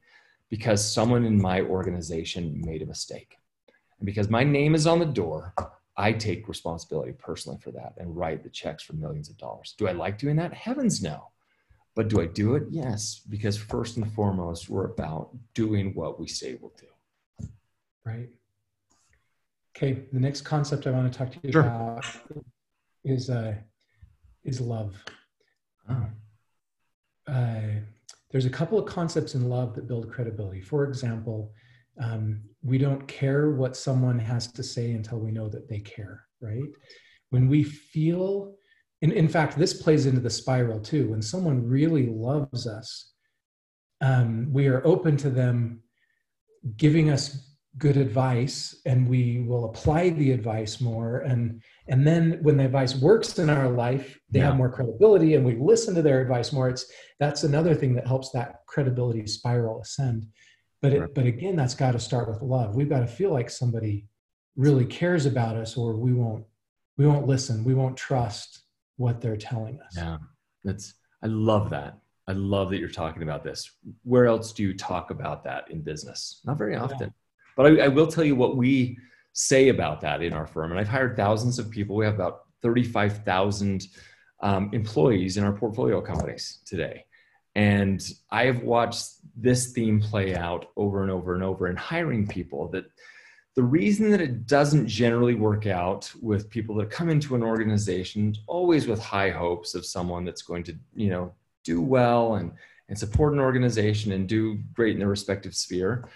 because 0.50 0.94
someone 0.94 1.24
in 1.24 1.42
my 1.42 1.62
organization 1.62 2.62
made 2.66 2.82
a 2.82 2.86
mistake. 2.86 3.38
And 4.00 4.06
because 4.06 4.30
my 4.30 4.44
name 4.44 4.76
is 4.76 4.88
on 4.88 5.00
the 5.00 5.06
door, 5.06 5.54
I 5.98 6.14
take 6.14 6.48
responsibility 6.48 7.12
personally 7.12 7.60
for 7.62 7.72
that 7.72 7.94
and 7.98 8.16
write 8.16 8.44
the 8.44 8.50
checks 8.50 8.84
for 8.84 8.94
millions 8.94 9.30
of 9.30 9.38
dollars. 9.38 9.76
Do 9.78 9.88
I 9.88 9.92
like 9.92 10.18
doing 10.18 10.38
that? 10.38 10.54
Heavens 10.54 11.04
no. 11.04 11.28
But 11.96 12.08
do 12.08 12.22
I 12.22 12.28
do 12.28 12.56
it? 12.56 12.64
Yes, 12.70 13.22
because 13.30 13.58
first 13.58 13.98
and 13.98 14.10
foremost, 14.14 14.70
we're 14.70 14.86
about 14.86 15.36
doing 15.54 15.94
what 15.96 16.20
we 16.20 16.28
say 16.28 16.58
we'll 16.62 16.74
do. 16.80 17.48
Right. 18.06 18.30
Okay. 19.76 20.04
The 20.14 20.20
next 20.20 20.42
concept 20.42 20.88
I 20.88 20.92
want 20.92 21.12
to 21.12 21.18
talk 21.18 21.32
to 21.32 21.40
you 21.44 21.52
Sure. 21.52 21.62
about 21.62 22.06
is 23.04 23.30
uh, 23.30 23.56
is 24.46 24.62
love. 24.62 24.96
Oh. 25.90 26.06
Uh, 27.28 27.82
there's 28.32 28.46
a 28.46 28.50
couple 28.50 28.80
of 28.80 28.86
concepts 28.86 29.36
in 29.36 29.50
love 29.50 29.76
that 29.76 29.88
build 29.88 30.10
credibility. 30.10 30.62
For 30.62 30.86
example, 30.86 31.52
um, 32.00 32.42
we 32.64 32.78
don't 32.78 33.08
care 33.08 33.52
what 33.52 33.76
someone 33.76 34.20
has 34.20 34.48
to 34.48 34.64
say 34.64 34.92
until 34.92 35.20
we 35.20 35.32
know 35.32 35.50
that 35.50 35.68
they 35.68 35.80
care, 35.80 36.26
right? 36.42 36.70
When 37.30 37.48
we 37.48 37.64
feel, 37.64 38.56
and 39.02 39.12
in 39.12 39.28
fact, 39.28 39.58
this 39.58 39.74
plays 39.82 40.06
into 40.06 40.22
the 40.22 40.30
spiral 40.30 40.80
too. 40.80 41.10
When 41.10 41.22
someone 41.22 41.68
really 41.68 42.08
loves 42.08 42.68
us, 42.68 43.14
um, 44.02 44.52
we 44.52 44.68
are 44.68 44.86
open 44.86 45.18
to 45.18 45.30
them 45.30 45.82
giving 46.78 47.10
us 47.10 47.56
good 47.78 47.98
advice 47.98 48.82
and 48.86 49.08
we 49.08 49.40
will 49.48 49.66
apply 49.66 50.10
the 50.10 50.32
advice 50.32 50.82
more 50.82 51.20
and 51.20 51.62
and 51.88 52.06
then 52.06 52.40
when 52.42 52.58
the 52.58 52.66
advice 52.66 52.96
works 52.96 53.38
in 53.38 53.50
our 53.50 53.70
life 53.70 54.20
they 54.32 54.40
Yeah. 54.40 54.48
have 54.48 54.58
more 54.58 54.72
credibility 54.72 55.36
and 55.36 55.46
we 55.46 55.56
listen 55.56 55.94
to 55.96 56.02
their 56.02 56.20
advice 56.20 56.52
more 56.52 56.68
it's 56.68 56.92
that's 57.20 57.44
another 57.44 57.76
thing 57.76 57.94
that 57.96 58.08
helps 58.08 58.32
that 58.32 58.66
credibility 58.68 59.26
spiral 59.28 59.80
ascend 59.82 60.26
but 60.82 60.94
it, 60.94 61.00
Right. 61.02 61.14
but 61.14 61.26
again 61.26 61.56
that's 61.56 61.76
got 61.76 61.92
to 61.92 62.00
start 62.00 62.30
with 62.30 62.42
love 62.42 62.76
we've 62.76 62.90
got 62.90 63.00
to 63.00 63.08
feel 63.08 63.32
like 63.32 63.50
somebody 63.50 64.08
really 64.56 64.86
cares 64.86 65.26
about 65.26 65.56
us 65.56 65.78
or 65.78 65.96
we 65.96 66.14
won't 66.14 66.46
we 66.98 67.06
won't 67.08 67.28
listen 67.28 67.64
we 67.64 67.74
won't 67.74 67.98
trust 67.98 68.64
what 68.98 69.22
they're 69.22 69.38
telling 69.38 69.80
us 69.82 69.94
Yeah, 69.96 70.18
that's. 70.64 70.94
I 71.24 71.28
love 71.28 71.70
that. 71.72 71.98
I 72.28 72.34
love 72.34 72.70
that 72.70 72.80
you're 72.80 72.90
talking 72.90 73.24
about 73.24 73.44
this. 73.44 73.70
Where 74.04 74.26
else 74.26 74.54
do 74.54 74.64
you 74.64 74.74
talk 74.74 75.10
about 75.12 75.44
that 75.46 75.70
in 75.72 75.82
business? 75.82 76.42
Not 76.46 76.58
very 76.58 76.74
Yeah. 76.74 76.84
often. 76.84 77.14
But 77.58 77.66
I, 77.66 77.86
I 77.86 77.88
will 77.90 78.08
tell 78.08 78.24
you 78.24 78.36
what 78.36 78.56
we 78.58 78.98
say 79.34 79.70
about 79.70 80.00
that 80.02 80.22
in 80.22 80.34
our 80.34 80.46
firm. 80.48 80.72
And 80.72 80.80
I've 80.80 80.88
hired 80.88 81.16
thousands 81.18 81.60
of 81.60 81.70
people. 81.70 81.96
We 81.96 82.06
have 82.06 82.16
about 82.16 82.42
35,000 82.62 83.88
um, 84.42 84.70
employees 84.74 85.38
in 85.38 85.44
our 85.44 85.54
portfolio 85.54 86.02
companies 86.02 86.60
today. 86.66 87.04
And 87.60 88.02
I 88.32 88.46
have 88.46 88.64
watched 88.64 89.16
this 89.36 89.74
theme 89.74 90.00
play 90.00 90.34
out 90.34 90.68
over 90.78 91.02
and 91.02 91.12
over 91.12 91.34
and 91.34 91.44
over 91.44 91.68
in 91.68 91.76
hiring 91.76 92.26
people 92.26 92.70
that 92.70 92.86
the 93.58 93.64
reason 93.64 94.12
that 94.12 94.22
it 94.22 94.48
doesn't 94.48 94.88
generally 94.88 95.36
work 95.36 95.68
out 95.68 96.10
with 96.22 96.50
people 96.50 96.74
that 96.76 96.90
come 96.90 97.10
into 97.10 97.36
an 97.36 97.44
organization 97.44 98.34
always 98.48 98.88
with 98.88 99.02
high 99.02 99.32
hopes 99.32 99.76
of 99.76 99.86
someone 99.86 100.24
that's 100.24 100.42
going 100.42 100.64
to 100.64 100.76
you 100.96 101.10
know 101.10 101.34
do 101.66 101.82
well 101.82 102.36
and 102.36 102.54
and 102.88 102.98
support 102.98 103.34
an 103.34 103.42
organization 103.42 104.14
and 104.14 104.30
do 104.30 104.60
great 104.74 104.94
in 104.94 105.00
their 105.00 105.10
respective 105.10 105.54
sphere 105.54 106.08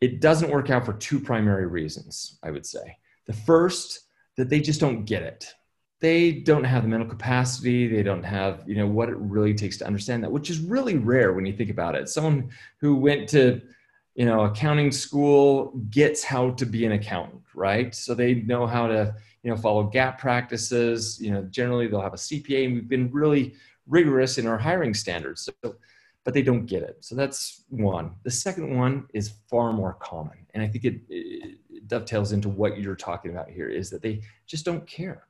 it 0.00 0.20
doesn't 0.20 0.52
work 0.52 0.70
out 0.70 0.86
for 0.86 0.92
two 0.92 1.18
primary 1.18 1.66
reasons 1.66 2.38
i 2.44 2.50
would 2.52 2.64
say. 2.64 2.96
The 3.26 3.32
first 3.32 4.02
that 4.36 4.50
they 4.50 4.60
just 4.60 4.78
don't 4.78 5.04
get 5.04 5.24
it 5.24 5.52
they 6.00 6.30
don't 6.30 6.64
have 6.64 6.82
the 6.82 6.88
mental 6.88 7.08
capacity 7.08 7.86
they 7.86 8.02
don't 8.02 8.22
have 8.22 8.62
you 8.66 8.76
know 8.76 8.86
what 8.86 9.08
it 9.08 9.16
really 9.16 9.54
takes 9.54 9.78
to 9.78 9.86
understand 9.86 10.22
that 10.22 10.30
which 10.30 10.50
is 10.50 10.58
really 10.60 10.96
rare 10.96 11.32
when 11.32 11.46
you 11.46 11.52
think 11.52 11.70
about 11.70 11.94
it. 11.94 12.08
Someone 12.08 12.50
who 12.80 12.96
went 12.96 13.28
to 13.30 13.60
you 14.14 14.24
know 14.24 14.40
accounting 14.40 14.92
school 14.92 15.72
gets 15.90 16.22
how 16.22 16.50
to 16.52 16.66
be 16.66 16.84
an 16.84 16.92
accountant 16.92 17.42
right? 17.54 17.94
So 17.94 18.14
they 18.14 18.34
know 18.34 18.66
how 18.66 18.86
to 18.86 19.14
you 19.42 19.50
know 19.50 19.56
follow 19.56 19.90
GAAP 19.90 20.18
practices 20.18 21.20
you 21.20 21.30
know 21.30 21.42
generally 21.44 21.86
they'll 21.86 22.00
have 22.00 22.14
a 22.14 22.16
cpa 22.16 22.66
and 22.66 22.74
we've 22.74 22.88
been 22.88 23.10
really 23.12 23.54
rigorous 23.86 24.38
in 24.38 24.46
our 24.46 24.58
hiring 24.58 24.94
standards 24.94 25.48
so 25.62 25.76
but 26.24 26.34
they 26.34 26.42
don't 26.42 26.66
get 26.66 26.82
it. 26.82 26.96
So 27.04 27.14
that's 27.14 27.62
one. 27.68 28.16
The 28.24 28.32
second 28.32 28.76
one 28.76 29.06
is 29.14 29.34
far 29.48 29.72
more 29.72 29.94
common 29.94 30.38
and 30.54 30.62
i 30.62 30.66
think 30.66 30.84
it, 30.84 31.00
it 31.08 31.86
dovetails 31.86 32.32
into 32.32 32.48
what 32.48 32.78
you're 32.78 32.96
talking 32.96 33.30
about 33.30 33.48
here 33.48 33.68
is 33.68 33.90
that 33.90 34.02
they 34.02 34.22
just 34.46 34.64
don't 34.64 34.86
care 34.86 35.28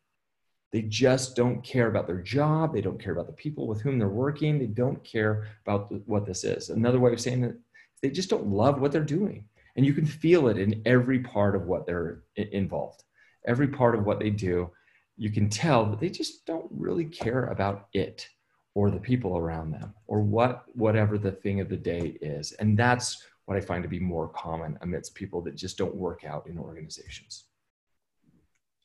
they 0.76 0.82
just 0.82 1.34
don't 1.34 1.64
care 1.64 1.88
about 1.88 2.06
their 2.06 2.20
job. 2.20 2.74
They 2.74 2.82
don't 2.82 3.02
care 3.02 3.14
about 3.14 3.28
the 3.28 3.32
people 3.32 3.66
with 3.66 3.80
whom 3.80 3.98
they're 3.98 4.10
working. 4.10 4.58
They 4.58 4.66
don't 4.66 5.02
care 5.02 5.48
about 5.64 5.88
the, 5.88 6.02
what 6.04 6.26
this 6.26 6.44
is. 6.44 6.68
Another 6.68 7.00
way 7.00 7.14
of 7.14 7.20
saying 7.20 7.44
it 7.44 7.56
they 8.02 8.10
just 8.10 8.28
don't 8.28 8.48
love 8.48 8.78
what 8.78 8.92
they're 8.92 9.02
doing. 9.02 9.46
And 9.76 9.86
you 9.86 9.94
can 9.94 10.04
feel 10.04 10.48
it 10.48 10.58
in 10.58 10.82
every 10.84 11.20
part 11.20 11.56
of 11.56 11.62
what 11.62 11.86
they're 11.86 12.24
involved. 12.36 13.04
Every 13.46 13.68
part 13.68 13.94
of 13.94 14.04
what 14.04 14.20
they 14.20 14.28
do 14.28 14.70
you 15.16 15.30
can 15.30 15.48
tell 15.48 15.86
that 15.86 15.98
they 15.98 16.10
just 16.10 16.44
don't 16.44 16.66
really 16.70 17.06
care 17.06 17.46
about 17.46 17.88
it 17.94 18.28
or 18.74 18.90
the 18.90 19.00
people 19.00 19.38
around 19.38 19.70
them 19.70 19.94
or 20.08 20.20
what 20.20 20.64
whatever 20.74 21.16
the 21.16 21.32
thing 21.32 21.58
of 21.60 21.70
the 21.70 21.76
day 21.78 22.18
is. 22.20 22.52
And 22.52 22.76
that's 22.76 23.24
what 23.46 23.56
i 23.56 23.62
find 23.62 23.82
to 23.82 23.88
be 23.88 23.98
more 23.98 24.28
common 24.28 24.76
amidst 24.82 25.14
people 25.14 25.40
that 25.40 25.54
just 25.54 25.78
don't 25.78 25.94
work 25.94 26.24
out 26.24 26.46
in 26.46 26.58
organizations. 26.58 27.44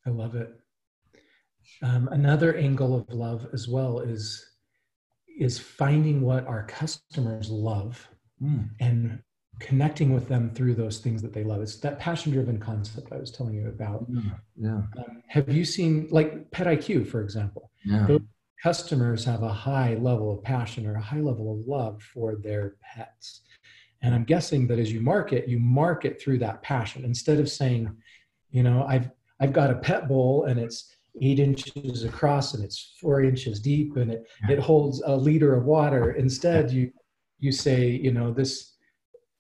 I 0.06 0.12
love 0.12 0.36
it. 0.36 0.56
Um, 1.84 2.08
another 2.12 2.56
angle 2.56 2.96
of 2.96 3.10
love 3.10 3.48
as 3.54 3.68
well 3.68 4.00
is 4.00 4.46
is 5.40 5.58
finding 5.58 6.22
what 6.22 6.46
our 6.46 6.64
customers 6.68 7.50
love 7.50 8.08
and 8.80 9.22
connecting 9.60 10.14
with 10.14 10.28
them 10.28 10.50
through 10.54 10.74
those 10.76 10.98
things 11.00 11.22
that 11.22 11.34
they 11.34 11.44
love. 11.44 11.62
It's 11.62 11.76
that 11.78 12.00
passion 12.00 12.32
driven 12.32 12.60
concept 12.60 13.12
I 13.12 13.18
was 13.18 13.32
telling 13.32 13.56
you 13.56 13.68
about. 13.68 14.06
yeah 14.58 14.82
Um, 14.98 15.24
have 15.28 15.50
you 15.50 15.64
seen 15.66 16.08
like 16.12 16.50
Pet 16.52 16.68
IQ, 16.68 17.08
for 17.08 17.22
example? 17.22 17.72
yeah 17.86 18.06
Those 18.08 18.22
customers 18.62 19.24
have 19.26 19.44
a 19.44 19.54
high 19.54 19.96
level 19.96 20.32
of 20.32 20.44
passion 20.44 20.86
or 20.86 20.96
a 20.96 21.02
high 21.02 21.20
level 21.22 21.52
of 21.54 21.68
love 21.68 22.02
for 22.14 22.36
their 22.36 22.76
pets. 22.84 23.42
And 24.04 24.14
I'm 24.16 24.24
guessing 24.24 24.68
that 24.68 24.80
as 24.80 24.92
you 24.92 25.02
market, 25.02 25.48
you 25.48 25.60
market 25.60 26.20
through 26.22 26.40
that 26.40 26.62
passion 26.64 27.06
instead 27.06 27.40
of 27.40 27.48
saying, 27.50 27.96
you 28.52 28.64
know, 28.64 28.86
I've 28.88 29.10
I've 29.40 29.54
got 29.54 29.72
a 29.72 29.76
pet 29.76 30.08
bowl 30.08 30.46
and 30.46 30.60
it's 30.60 30.80
eight 31.20 31.40
inches 31.40 32.04
across 32.04 32.54
and 32.54 32.64
it's 32.64 32.96
four 33.02 33.24
inches 33.24 33.60
deep 33.60 33.98
and 33.98 34.12
it, 34.12 34.28
it 34.48 34.60
holds 34.60 35.02
a 35.06 35.16
liter 35.16 35.56
of 35.56 35.66
water. 35.66 36.12
Instead, 36.12 36.72
you 36.72 36.92
you 37.40 37.52
say, 37.52 37.88
you 37.90 38.12
know, 38.12 38.32
this 38.32 38.76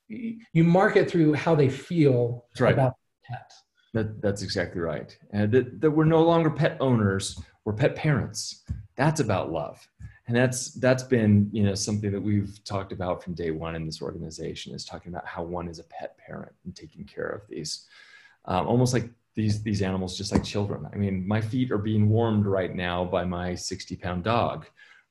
you 0.07 0.63
mark 0.63 0.97
it 0.97 1.09
through 1.09 1.33
how 1.33 1.55
they 1.55 1.69
feel 1.69 2.45
That's 2.49 2.61
right. 2.61 2.73
about 2.73 2.95
the 2.97 3.33
pet. 3.33 3.53
That, 3.93 4.21
that's 4.21 4.41
exactly 4.41 4.81
right. 4.81 5.17
And 5.31 5.51
that, 5.51 5.81
that 5.81 5.91
we're 5.91 6.05
no 6.05 6.21
longer 6.21 6.49
pet 6.49 6.77
owners, 6.79 7.39
we're 7.63 7.73
pet 7.73 7.95
parents. 7.95 8.63
That's 8.95 9.19
about 9.19 9.51
love. 9.51 9.87
And 10.27 10.35
that's 10.35 10.73
that's 10.75 11.03
been 11.03 11.49
you 11.51 11.63
know 11.63 11.75
something 11.75 12.11
that 12.11 12.21
we've 12.21 12.63
talked 12.63 12.93
about 12.93 13.23
from 13.23 13.33
day 13.33 13.51
one 13.51 13.75
in 13.75 13.85
this 13.85 14.01
organization 14.01 14.73
is 14.73 14.85
talking 14.85 15.11
about 15.11 15.25
how 15.25 15.43
one 15.43 15.67
is 15.67 15.79
a 15.79 15.83
pet 15.83 16.17
parent 16.17 16.53
and 16.63 16.73
taking 16.73 17.03
care 17.03 17.27
of 17.27 17.41
these, 17.49 17.85
um, 18.45 18.65
almost 18.67 18.93
like 18.93 19.09
these 19.35 19.63
these 19.63 19.81
animals, 19.81 20.17
just 20.17 20.31
like 20.31 20.43
children. 20.43 20.87
I 20.91 20.97
mean, 20.97 21.27
my 21.27 21.41
feet 21.41 21.71
are 21.71 21.77
being 21.77 22.09
warmed 22.09 22.45
right 22.45 22.75
now 22.75 23.05
by 23.05 23.23
my 23.23 23.55
60 23.55 23.95
pound 23.97 24.23
dog, 24.23 24.65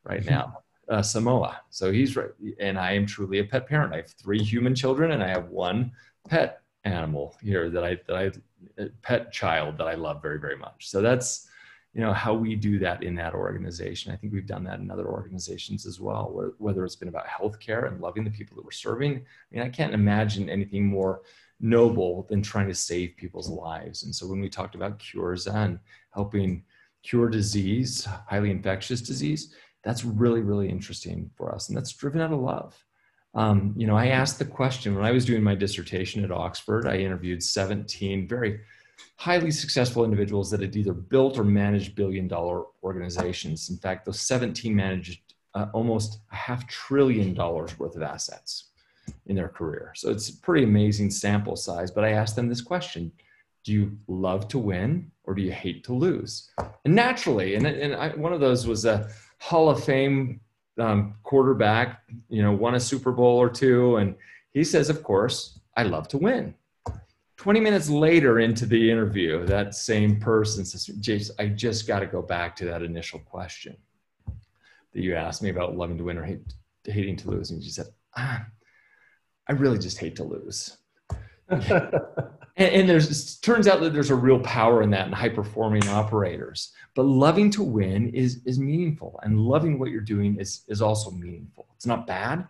right 0.04 0.24
now, 0.24 0.62
uh, 0.88 1.02
Samoa. 1.02 1.60
So 1.70 1.90
he's 1.90 2.16
right, 2.16 2.30
and 2.58 2.78
I 2.78 2.92
am 2.92 3.06
truly 3.06 3.38
a 3.38 3.44
pet 3.44 3.66
parent. 3.66 3.92
I 3.92 3.98
have 3.98 4.10
three 4.10 4.42
human 4.42 4.74
children, 4.74 5.12
and 5.12 5.22
I 5.22 5.28
have 5.28 5.48
one 5.48 5.92
pet 6.28 6.62
animal 6.84 7.36
here 7.42 7.70
that 7.70 7.84
I 7.84 7.98
that 8.06 8.16
I 8.16 8.30
pet 9.02 9.32
child 9.32 9.78
that 9.78 9.86
I 9.86 9.94
love 9.94 10.22
very, 10.22 10.38
very 10.38 10.56
much. 10.56 10.88
So 10.88 11.00
that's, 11.00 11.48
you 11.92 12.00
know, 12.00 12.12
how 12.12 12.34
we 12.34 12.54
do 12.54 12.78
that 12.80 13.02
in 13.02 13.14
that 13.16 13.34
organization. 13.34 14.12
I 14.12 14.16
think 14.16 14.32
we've 14.32 14.46
done 14.46 14.64
that 14.64 14.80
in 14.80 14.90
other 14.90 15.06
organizations 15.06 15.86
as 15.86 16.00
well, 16.00 16.30
where, 16.32 16.52
whether 16.58 16.84
it's 16.84 16.96
been 16.96 17.08
about 17.08 17.26
healthcare 17.26 17.88
and 17.88 18.00
loving 18.00 18.24
the 18.24 18.30
people 18.30 18.56
that 18.56 18.64
we're 18.64 18.70
serving. 18.70 19.16
I 19.16 19.54
mean, 19.54 19.62
I 19.62 19.68
can't 19.68 19.94
imagine 19.94 20.48
anything 20.48 20.86
more 20.86 21.22
noble 21.60 22.26
than 22.28 22.42
trying 22.42 22.68
to 22.68 22.74
save 22.74 23.16
people's 23.16 23.48
lives. 23.48 24.02
And 24.04 24.14
so 24.14 24.26
when 24.26 24.40
we 24.40 24.48
talked 24.48 24.74
about 24.74 24.98
cures 24.98 25.46
and 25.46 25.78
helping 26.14 26.64
cure 27.02 27.28
disease, 27.28 28.04
highly 28.28 28.50
infectious 28.50 29.00
disease, 29.00 29.54
that's 29.82 30.04
really, 30.04 30.40
really 30.40 30.68
interesting 30.68 31.30
for 31.36 31.54
us. 31.54 31.68
And 31.68 31.76
that's 31.76 31.92
driven 31.92 32.20
out 32.20 32.32
of 32.32 32.40
love. 32.40 32.84
Um, 33.34 33.74
you 33.76 33.86
know, 33.86 33.96
I 33.96 34.08
asked 34.08 34.38
the 34.38 34.44
question 34.44 34.94
when 34.94 35.04
I 35.04 35.12
was 35.12 35.24
doing 35.24 35.42
my 35.42 35.54
dissertation 35.54 36.24
at 36.24 36.32
Oxford, 36.32 36.86
I 36.86 36.96
interviewed 36.96 37.42
17 37.42 38.26
very 38.26 38.60
highly 39.16 39.50
successful 39.50 40.04
individuals 40.04 40.50
that 40.50 40.60
had 40.60 40.76
either 40.76 40.92
built 40.92 41.38
or 41.38 41.44
managed 41.44 41.94
billion 41.94 42.26
dollar 42.26 42.64
organizations. 42.82 43.70
In 43.70 43.76
fact, 43.76 44.04
those 44.04 44.20
17 44.20 44.74
managed 44.74 45.20
uh, 45.54 45.66
almost 45.72 46.20
a 46.32 46.36
half 46.36 46.66
trillion 46.68 47.34
dollars 47.34 47.78
worth 47.78 47.96
of 47.96 48.02
assets 48.02 48.69
in 49.26 49.36
their 49.36 49.48
career. 49.48 49.92
So 49.94 50.10
it's 50.10 50.28
a 50.28 50.36
pretty 50.38 50.64
amazing 50.64 51.10
sample 51.10 51.56
size. 51.56 51.90
But 51.90 52.04
I 52.04 52.12
asked 52.12 52.36
them 52.36 52.48
this 52.48 52.60
question 52.60 53.12
Do 53.64 53.72
you 53.72 53.98
love 54.08 54.48
to 54.48 54.58
win 54.58 55.10
or 55.24 55.34
do 55.34 55.42
you 55.42 55.52
hate 55.52 55.84
to 55.84 55.92
lose? 55.92 56.50
And 56.84 56.94
naturally, 56.94 57.54
and, 57.54 57.66
and 57.66 57.94
I, 57.94 58.08
one 58.10 58.32
of 58.32 58.40
those 58.40 58.66
was 58.66 58.84
a 58.84 59.08
Hall 59.38 59.68
of 59.68 59.82
Fame 59.84 60.40
um, 60.78 61.14
quarterback, 61.22 62.02
you 62.28 62.42
know, 62.42 62.52
won 62.52 62.74
a 62.74 62.80
Super 62.80 63.12
Bowl 63.12 63.36
or 63.38 63.50
two. 63.50 63.96
And 63.96 64.14
he 64.52 64.64
says, 64.64 64.90
Of 64.90 65.02
course, 65.02 65.60
I 65.76 65.84
love 65.84 66.08
to 66.08 66.18
win. 66.18 66.54
20 67.36 67.58
minutes 67.58 67.88
later 67.88 68.40
into 68.40 68.66
the 68.66 68.90
interview, 68.90 69.46
that 69.46 69.74
same 69.74 70.20
person 70.20 70.62
says, 70.62 70.84
James, 71.00 71.30
I 71.38 71.46
just 71.46 71.86
got 71.86 72.00
to 72.00 72.06
go 72.06 72.20
back 72.20 72.54
to 72.56 72.66
that 72.66 72.82
initial 72.82 73.18
question 73.18 73.78
that 74.92 75.00
you 75.00 75.14
asked 75.14 75.42
me 75.42 75.48
about 75.48 75.74
loving 75.74 75.96
to 75.96 76.04
win 76.04 76.18
or 76.18 76.24
hate, 76.24 76.52
hating 76.84 77.16
to 77.16 77.30
lose. 77.30 77.50
And 77.50 77.62
she 77.62 77.70
said, 77.70 77.86
ah, 78.14 78.44
I 79.50 79.52
really 79.54 79.78
just 79.78 79.98
hate 79.98 80.14
to 80.14 80.22
lose. 80.22 80.76
and, 81.48 81.64
and 82.56 82.88
there's 82.88 83.38
turns 83.38 83.66
out 83.66 83.80
that 83.80 83.92
there's 83.92 84.10
a 84.10 84.14
real 84.14 84.38
power 84.38 84.80
in 84.80 84.90
that 84.90 85.08
in 85.08 85.12
high 85.12 85.28
performing 85.28 85.88
operators. 85.88 86.72
But 86.94 87.02
loving 87.02 87.50
to 87.52 87.64
win 87.64 88.10
is 88.10 88.42
is 88.46 88.60
meaningful, 88.60 89.18
and 89.24 89.40
loving 89.40 89.80
what 89.80 89.90
you're 89.90 90.02
doing 90.02 90.38
is 90.38 90.62
is 90.68 90.80
also 90.80 91.10
meaningful. 91.10 91.66
It's 91.74 91.84
not 91.84 92.06
bad. 92.06 92.46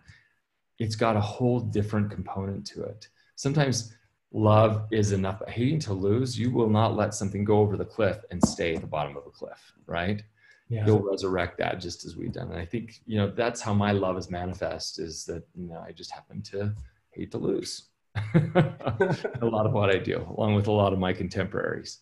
It's 0.77 0.95
got 0.95 1.17
a 1.17 1.21
whole 1.21 1.59
different 1.59 2.11
component 2.11 2.67
to 2.67 2.83
it. 2.83 3.07
Sometimes 3.35 3.95
love 4.31 4.85
is 4.91 5.11
enough. 5.11 5.41
Hating 5.47 5.79
to 5.79 5.93
lose, 5.93 6.37
you 6.37 6.51
will 6.51 6.69
not 6.69 6.95
let 6.95 7.15
something 7.15 7.43
go 7.43 7.57
over 7.61 7.77
the 7.77 7.85
cliff 7.85 8.19
and 8.29 8.47
stay 8.47 8.75
at 8.75 8.81
the 8.81 8.87
bottom 8.87 9.17
of 9.17 9.25
a 9.25 9.31
cliff, 9.31 9.73
right? 9.87 10.21
Yeah. 10.69 10.85
You'll 10.85 11.01
resurrect 11.01 11.57
that 11.57 11.81
just 11.81 12.05
as 12.05 12.15
we've 12.15 12.31
done. 12.31 12.49
And 12.49 12.59
I 12.59 12.63
think, 12.63 13.01
you 13.05 13.17
know, 13.17 13.29
that's 13.29 13.59
how 13.59 13.73
my 13.73 13.91
love 13.91 14.17
is 14.17 14.29
manifest 14.29 14.99
is 14.99 15.25
that, 15.25 15.43
you 15.53 15.67
know, 15.67 15.83
I 15.85 15.91
just 15.91 16.11
happen 16.11 16.41
to 16.43 16.73
hate 17.13 17.31
to 17.31 17.37
lose 17.37 17.89
a 18.15 19.45
lot 19.45 19.65
of 19.65 19.73
what 19.73 19.89
I 19.89 19.97
do, 19.97 20.25
along 20.37 20.55
with 20.55 20.67
a 20.67 20.71
lot 20.71 20.93
of 20.93 20.99
my 20.99 21.13
contemporaries. 21.13 21.99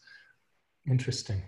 Interesting. 0.90 1.42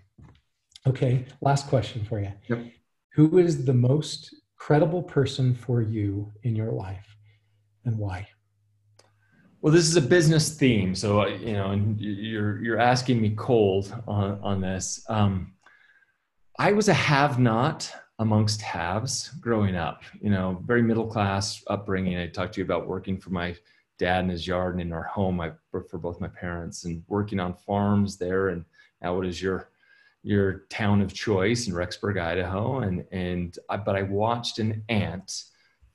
Okay, 0.88 1.26
last 1.42 1.68
question 1.68 2.04
for 2.04 2.20
you. 2.20 2.32
Yep. 2.48 2.66
Who 3.14 3.38
is 3.38 3.66
the 3.66 3.74
most 3.74 4.36
credible 4.58 5.04
person 5.04 5.56
for 5.56 5.82
you 5.82 6.32
in 6.44 6.56
your 6.56 6.72
life 6.72 7.16
and 7.86 7.98
why? 7.98 8.28
Well, 9.62 9.74
this 9.74 9.88
is 9.88 9.96
a 9.96 10.02
business 10.02 10.56
theme, 10.56 10.96
so 10.96 11.22
uh, 11.22 11.28
you 11.28 11.54
know, 11.54 11.72
and 11.72 12.00
you're 12.00 12.64
you're 12.64 12.80
asking 12.80 13.22
me 13.22 13.32
cold 13.32 13.94
on 14.08 14.40
on 14.42 14.62
this. 14.62 15.06
Um, 15.08 15.54
I 16.58 16.72
was 16.74 16.90
a 16.90 16.94
have-not 16.94 17.92
amongst 18.22 18.62
haves 18.62 19.30
growing 19.42 19.76
up. 19.76 20.04
You 20.22 20.30
know, 20.30 20.62
very 20.66 20.82
middle 20.82 21.08
class 21.08 21.64
upbringing. 21.68 22.18
I 22.18 22.28
talked 22.28 22.54
to 22.54 22.62
you 22.62 22.66
about 22.66 22.88
working 22.88 23.18
for 23.18 23.32
my 23.32 23.56
dad 23.98 24.24
in 24.24 24.30
his 24.30 24.46
yard 24.46 24.74
and 24.74 24.82
in 24.82 24.94
our 24.94 25.04
home. 25.04 25.42
I 25.42 25.52
worked 25.72 25.90
for 25.90 25.98
both 25.98 26.22
my 26.22 26.28
parents 26.28 26.86
and 26.86 27.04
working 27.08 27.40
on 27.40 27.56
farms 27.56 28.18
there. 28.18 28.50
And 28.50 28.64
now, 29.02 29.16
what 29.16 29.26
is 29.26 29.42
your 29.42 29.70
your 30.24 30.66
town 30.70 31.02
of 31.02 31.14
choice 31.14 31.68
in 31.68 31.74
Rexburg, 31.74 32.22
Idaho? 32.22 32.80
And 32.80 33.06
and 33.12 33.58
I, 33.70 33.78
but 33.78 33.96
I 33.96 34.04
watched 34.04 34.60
an 34.60 34.84
aunt 34.88 35.46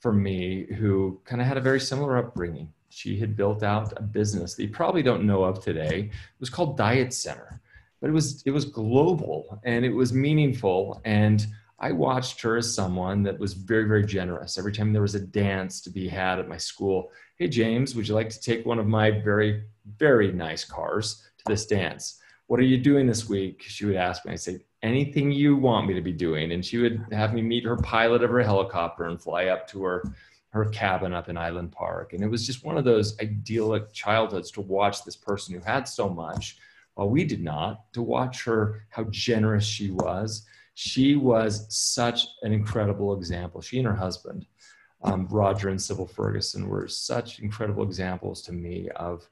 for 0.01 0.13
me 0.13 0.67
who 0.75 1.21
kind 1.25 1.41
of 1.41 1.47
had 1.47 1.57
a 1.57 1.61
very 1.61 1.81
similar 1.81 2.19
upbringing 2.19 2.73
she 2.89 3.19
had 3.19 3.37
built 3.37 3.63
out 3.63 3.93
a 3.99 4.03
business 4.03 4.55
that 4.55 4.63
you 4.63 4.71
probably 4.71 5.03
don't 5.03 5.25
know 5.25 5.45
of 5.45 5.63
today. 5.63 6.11
It 6.11 6.41
was 6.41 6.49
called 6.49 6.79
Diet 6.79 7.13
Center, 7.13 7.61
but 8.01 8.09
it 8.09 8.13
was 8.13 8.43
it 8.47 8.51
was 8.51 8.65
global 8.65 9.61
and 9.65 9.85
it 9.85 9.91
was 9.91 10.13
meaningful. 10.13 11.01
And 11.05 11.47
I 11.79 11.93
watched 11.93 12.41
her 12.41 12.57
as 12.57 12.75
someone 12.75 13.23
that 13.25 13.39
was 13.39 13.53
very 13.53 13.85
very 13.85 14.05
generous. 14.05 14.59
Every 14.59 14.73
time 14.73 14.93
there 14.93 15.03
was 15.03 15.15
a 15.15 15.21
dance 15.21 15.81
to 15.83 15.91
be 15.91 16.09
had 16.09 16.39
at 16.39 16.49
my 16.49 16.57
school, 16.57 17.11
hey 17.37 17.49
James, 17.49 17.95
would 17.95 18.09
you 18.09 18.15
like 18.15 18.31
to 18.31 18.41
take 18.41 18.65
one 18.65 18.79
of 18.79 18.87
my 18.87 19.11
very 19.11 19.65
very 19.99 20.33
nice 20.33 20.65
cars 20.65 21.25
to 21.39 21.45
this 21.47 21.67
dance? 21.67 22.21
What 22.47 22.61
are 22.61 22.65
you 22.65 22.79
doing 22.79 23.07
this 23.07 23.29
week? 23.29 23.63
She 23.63 23.85
would 23.85 23.97
ask 23.97 24.25
me. 24.25 24.33
I'd 24.33 24.41
say 24.41 24.61
anything 24.83 25.33
you 25.33 25.57
want 25.57 25.87
me 25.87 25.95
to 25.95 26.01
be 26.01 26.13
doing, 26.13 26.53
and 26.53 26.65
she 26.65 26.79
would 26.79 27.05
have 27.13 27.35
me 27.35 27.43
meet 27.43 27.65
her 27.65 27.77
pilot 27.77 28.23
of 28.23 28.31
her 28.31 28.41
helicopter 28.41 29.05
and 29.05 29.21
fly 29.21 29.47
up 29.47 29.69
to 29.69 29.83
her 29.85 30.03
her 30.51 30.65
cabin 30.67 31.13
up 31.13 31.29
in 31.29 31.37
Island 31.37 31.71
Park. 31.71 32.15
And 32.15 32.23
it 32.23 32.29
was 32.29 32.47
just 32.47 32.65
one 32.65 32.79
of 32.79 32.85
those 32.85 33.19
idyllic 33.21 33.93
childhoods 33.93 34.51
to 34.53 34.63
watch 34.63 35.05
this 35.05 35.17
person 35.17 35.55
who 35.55 35.61
had 35.61 35.87
so 35.87 36.09
much 36.09 36.57
while 36.95 37.11
we 37.11 37.25
did 37.25 37.43
not, 37.43 37.93
to 37.93 38.01
watch 38.01 38.43
her, 38.45 38.87
how 38.89 39.05
generous 39.11 39.67
she 39.67 39.91
was. 39.91 40.47
She 40.79 41.17
was 41.17 41.67
such 41.75 42.27
an 42.43 42.53
incredible 42.53 43.17
example. 43.17 43.63
She 43.63 43.79
and 43.79 43.87
her 43.87 43.95
husband, 43.95 44.45
um, 45.03 45.27
Roger 45.31 45.71
and 45.71 45.81
Sybil 45.81 46.07
Ferguson, 46.07 46.69
were 46.69 46.87
such 46.87 47.39
incredible 47.39 47.83
examples 47.83 48.43
to 48.43 48.53
me 48.53 48.91
of 48.95 49.27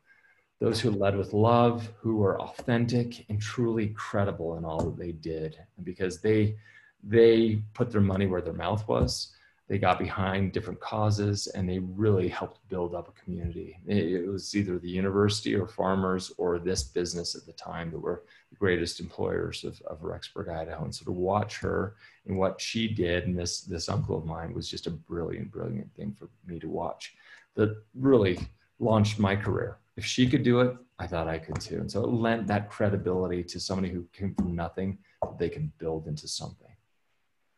those 0.59 0.81
who 0.81 0.91
led 0.91 1.19
with 1.19 1.35
love, 1.35 1.93
who 2.01 2.17
were 2.17 2.41
authentic 2.41 3.27
and 3.29 3.43
truly 3.43 3.89
credible 3.89 4.57
in 4.57 4.65
all 4.65 4.87
that 4.87 4.97
they 4.97 5.13
did, 5.13 5.59
because 5.83 6.23
they 6.23 6.57
they 7.03 7.63
put 7.75 7.91
their 7.91 8.01
money 8.01 8.25
where 8.25 8.41
their 8.41 8.55
mouth 8.55 8.89
was 8.89 9.35
they 9.69 9.79
got 9.79 9.99
behind 9.99 10.53
different 10.53 10.81
causes 10.81 11.47
and 11.49 11.69
they 11.69 11.79
really 11.79 12.29
helped 12.29 12.67
build 12.69 12.95
up 12.95 13.09
a 13.09 13.21
community. 13.23 13.79
It, 13.87 14.29
was 14.29 14.55
either 14.55 14.79
the 14.79 14.91
university 14.91 15.55
or 15.55 15.67
farmers 15.67 16.33
or 16.37 16.59
this 16.59 16.85
business 16.85 17.35
at 17.35 17.47
the 17.47 17.53
time 17.53 17.91
that 17.91 17.99
were 17.99 18.25
greatest 18.59 19.01
employers 19.01 19.65
of, 19.65 19.81
of 19.83 20.01
Rexburg, 20.01 20.49
Idaho. 20.49 20.85
And 20.85 20.95
so 20.95 21.05
to 21.05 21.13
watch 21.13 21.59
her 21.59 21.97
and 22.27 22.39
what 22.39 22.61
she 22.61 22.89
did 22.89 23.27
and 23.27 23.39
this, 23.39 23.63
this 23.63 23.89
uncle 23.89 24.17
of 24.17 24.25
mine 24.25 24.55
was 24.55 24.69
just 24.69 24.87
a 24.87 24.91
brilliant, 24.91 25.51
brilliant 25.51 25.95
thing 25.95 26.17
for 26.19 26.29
me 26.47 26.59
to 26.61 26.69
watch 26.69 27.15
that 27.55 27.77
really 27.95 28.39
launched 28.79 29.19
my 29.19 29.37
career. 29.37 29.79
If 29.97 30.05
she 30.05 30.29
could 30.29 30.43
do 30.43 30.61
it, 30.61 30.77
I 30.99 31.07
thought 31.07 31.29
I 31.29 31.39
could 31.39 31.61
too. 31.61 31.79
And 31.79 31.91
so 31.91 32.03
it 32.03 32.11
lent 32.11 32.47
that 32.49 32.71
credibility 32.71 33.43
to 33.45 33.61
somebody 33.61 33.93
who 33.93 34.07
came 34.13 34.35
from 34.35 34.55
nothing 34.55 34.99
that 35.23 35.39
they 35.39 35.49
can 35.49 35.73
build 35.79 36.07
into 36.07 36.29
something. 36.29 36.69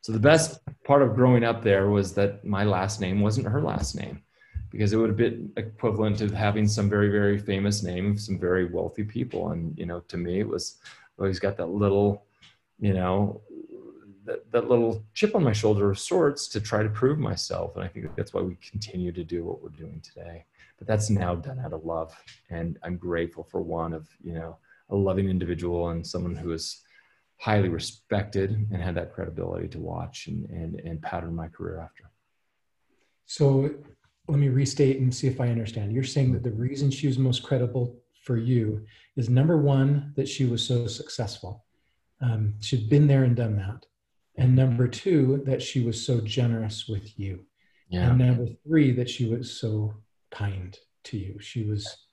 So 0.00 0.12
the 0.12 0.20
best 0.20 0.60
part 0.84 1.02
of 1.02 1.14
growing 1.14 1.44
up 1.44 1.62
there 1.62 1.90
was 1.90 2.14
that 2.14 2.44
my 2.44 2.64
last 2.64 3.00
name 3.00 3.20
wasn't 3.20 3.48
her 3.48 3.60
last 3.60 3.96
name 3.96 4.22
because 4.70 4.92
it 4.92 4.96
would 4.96 5.08
have 5.08 5.16
been 5.16 5.52
equivalent 5.56 6.18
to 6.18 6.28
having 6.34 6.66
some 6.66 6.88
very, 6.88 7.08
very 7.08 7.38
famous 7.38 7.82
name, 7.82 8.18
some 8.18 8.38
very 8.38 8.66
wealthy 8.66 9.04
people. 9.04 9.50
And, 9.50 9.76
you 9.78 9.86
know, 9.86 10.00
to 10.08 10.16
me, 10.16 10.40
it 10.40 10.48
was 10.48 10.78
always 11.18 11.38
got 11.38 11.56
that 11.56 11.66
little, 11.66 12.24
you 12.78 12.92
know, 12.92 13.40
that, 14.24 14.50
that 14.50 14.68
little 14.68 15.04
chip 15.14 15.34
on 15.34 15.44
my 15.44 15.52
shoulder 15.52 15.90
of 15.90 15.98
sorts 15.98 16.48
to 16.48 16.60
try 16.60 16.82
to 16.82 16.88
prove 16.88 17.18
myself. 17.18 17.76
And 17.76 17.84
I 17.84 17.88
think 17.88 18.14
that's 18.16 18.34
why 18.34 18.42
we 18.42 18.56
continue 18.56 19.12
to 19.12 19.24
do 19.24 19.44
what 19.44 19.62
we're 19.62 19.68
doing 19.70 20.00
today. 20.00 20.44
But 20.78 20.86
that's 20.86 21.08
now 21.08 21.34
done 21.36 21.60
out 21.60 21.72
of 21.72 21.84
love. 21.84 22.14
And 22.50 22.78
I'm 22.82 22.96
grateful 22.96 23.44
for 23.44 23.62
one 23.62 23.92
of, 23.92 24.08
you 24.22 24.34
know, 24.34 24.58
a 24.90 24.96
loving 24.96 25.28
individual 25.28 25.90
and 25.90 26.06
someone 26.06 26.34
who 26.34 26.52
is 26.52 26.82
highly 27.38 27.68
respected 27.68 28.50
and 28.50 28.82
had 28.82 28.94
that 28.96 29.12
credibility 29.12 29.68
to 29.68 29.78
watch 29.78 30.26
and, 30.26 30.48
and, 30.50 30.80
and 30.80 31.02
pattern 31.02 31.34
my 31.34 31.48
career 31.48 31.80
after. 31.80 32.10
So 33.26 33.70
let 34.28 34.38
me 34.38 34.48
restate 34.48 34.98
and 35.00 35.14
see 35.14 35.26
if 35.26 35.40
I 35.40 35.48
understand. 35.48 35.92
You're 35.92 36.04
saying 36.04 36.32
that 36.32 36.42
the 36.42 36.50
reason 36.50 36.90
she 36.90 37.06
was 37.06 37.18
most 37.18 37.42
credible 37.42 37.96
for 38.24 38.36
you 38.36 38.84
is 39.16 39.30
number 39.30 39.56
one, 39.56 40.12
that 40.16 40.28
she 40.28 40.44
was 40.44 40.66
so 40.66 40.86
successful. 40.86 41.64
Um, 42.20 42.54
she'd 42.60 42.88
been 42.88 43.06
there 43.06 43.24
and 43.24 43.36
done 43.36 43.56
that. 43.56 43.86
And 44.36 44.54
number 44.54 44.88
two, 44.88 45.42
that 45.46 45.62
she 45.62 45.80
was 45.80 46.04
so 46.04 46.20
generous 46.20 46.88
with 46.88 47.18
you. 47.18 47.44
Yeah. 47.88 48.10
And 48.10 48.18
number 48.18 48.46
three, 48.66 48.92
that 48.92 49.08
she 49.08 49.28
was 49.28 49.58
so 49.60 49.94
kind 50.30 50.76
to 51.04 51.16
you. 51.16 51.38
She 51.40 51.64
was 51.64 52.06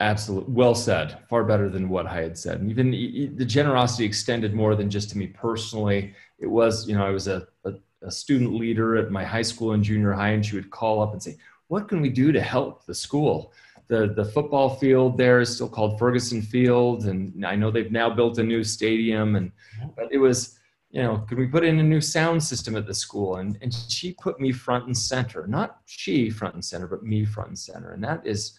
Absolutely. 0.00 0.54
Well 0.54 0.76
said. 0.76 1.18
Far 1.28 1.42
better 1.42 1.68
than 1.68 1.88
what 1.88 2.06
I 2.06 2.22
had 2.22 2.38
said. 2.38 2.60
And 2.60 2.70
even 2.70 3.36
the 3.36 3.44
generosity 3.44 4.04
extended 4.04 4.54
more 4.54 4.76
than 4.76 4.88
just 4.88 5.10
to 5.10 5.18
me 5.18 5.26
personally. 5.26 6.14
It 6.38 6.46
was, 6.46 6.88
you 6.88 6.94
know, 6.94 7.04
I 7.04 7.10
was 7.10 7.26
a, 7.26 7.48
a, 7.64 7.72
a, 8.02 8.10
student 8.10 8.54
leader 8.54 8.96
at 8.96 9.10
my 9.10 9.24
high 9.24 9.42
school 9.42 9.72
and 9.72 9.82
junior 9.82 10.12
high, 10.12 10.30
and 10.30 10.44
she 10.44 10.56
would 10.56 10.70
call 10.70 11.00
up 11.00 11.12
and 11.12 11.22
say, 11.22 11.36
What 11.68 11.88
can 11.88 12.00
we 12.00 12.08
do 12.08 12.32
to 12.32 12.40
help 12.40 12.86
the 12.86 12.94
school? 12.94 13.52
The, 13.88 14.12
the 14.14 14.24
football 14.24 14.76
field 14.76 15.16
there 15.16 15.40
is 15.40 15.54
still 15.54 15.68
called 15.68 15.98
Ferguson 15.98 16.42
Field. 16.42 17.06
And 17.06 17.44
I 17.46 17.56
know 17.56 17.70
they've 17.70 17.90
now 17.90 18.10
built 18.10 18.38
a 18.38 18.42
new 18.42 18.62
stadium. 18.62 19.36
And 19.36 19.50
but 19.96 20.12
it 20.12 20.18
was, 20.18 20.58
you 20.90 21.02
know, 21.02 21.24
could 21.26 21.38
we 21.38 21.46
put 21.46 21.64
in 21.64 21.78
a 21.78 21.82
new 21.82 22.02
sound 22.02 22.42
system 22.42 22.76
at 22.76 22.86
the 22.86 22.92
school? 22.92 23.36
And, 23.36 23.58
and 23.62 23.72
she 23.72 24.12
put 24.12 24.40
me 24.40 24.52
front 24.52 24.86
and 24.86 24.96
center, 24.96 25.46
not 25.46 25.78
she 25.86 26.28
front 26.28 26.54
and 26.54 26.64
center, 26.64 26.86
but 26.86 27.02
me 27.02 27.24
front 27.24 27.48
and 27.48 27.58
center. 27.58 27.92
And 27.92 28.04
that 28.04 28.26
is, 28.26 28.58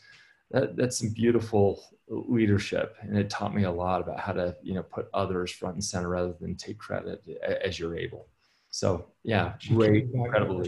that, 0.49 0.75
that's 0.75 0.97
some 0.97 1.10
beautiful 1.10 1.84
leadership 2.10 2.95
and 3.02 3.17
it 3.17 3.30
taught 3.30 3.54
me 3.54 3.63
a 3.63 3.71
lot 3.71 4.02
about 4.02 4.19
how 4.19 4.32
to 4.34 4.56
you 4.63 4.73
know 4.73 4.84
put 4.84 5.08
others 5.13 5.52
front 5.52 5.75
and 5.75 5.84
center 5.84 6.10
rather 6.10 6.34
than 6.41 6.56
take 6.56 6.78
credit 6.78 7.23
as 7.63 7.78
you're 7.78 7.95
able 7.95 8.28
so 8.69 9.08
yeah 9.23 9.53
she 9.60 9.73
great 9.73 10.08
incredible 10.13 10.63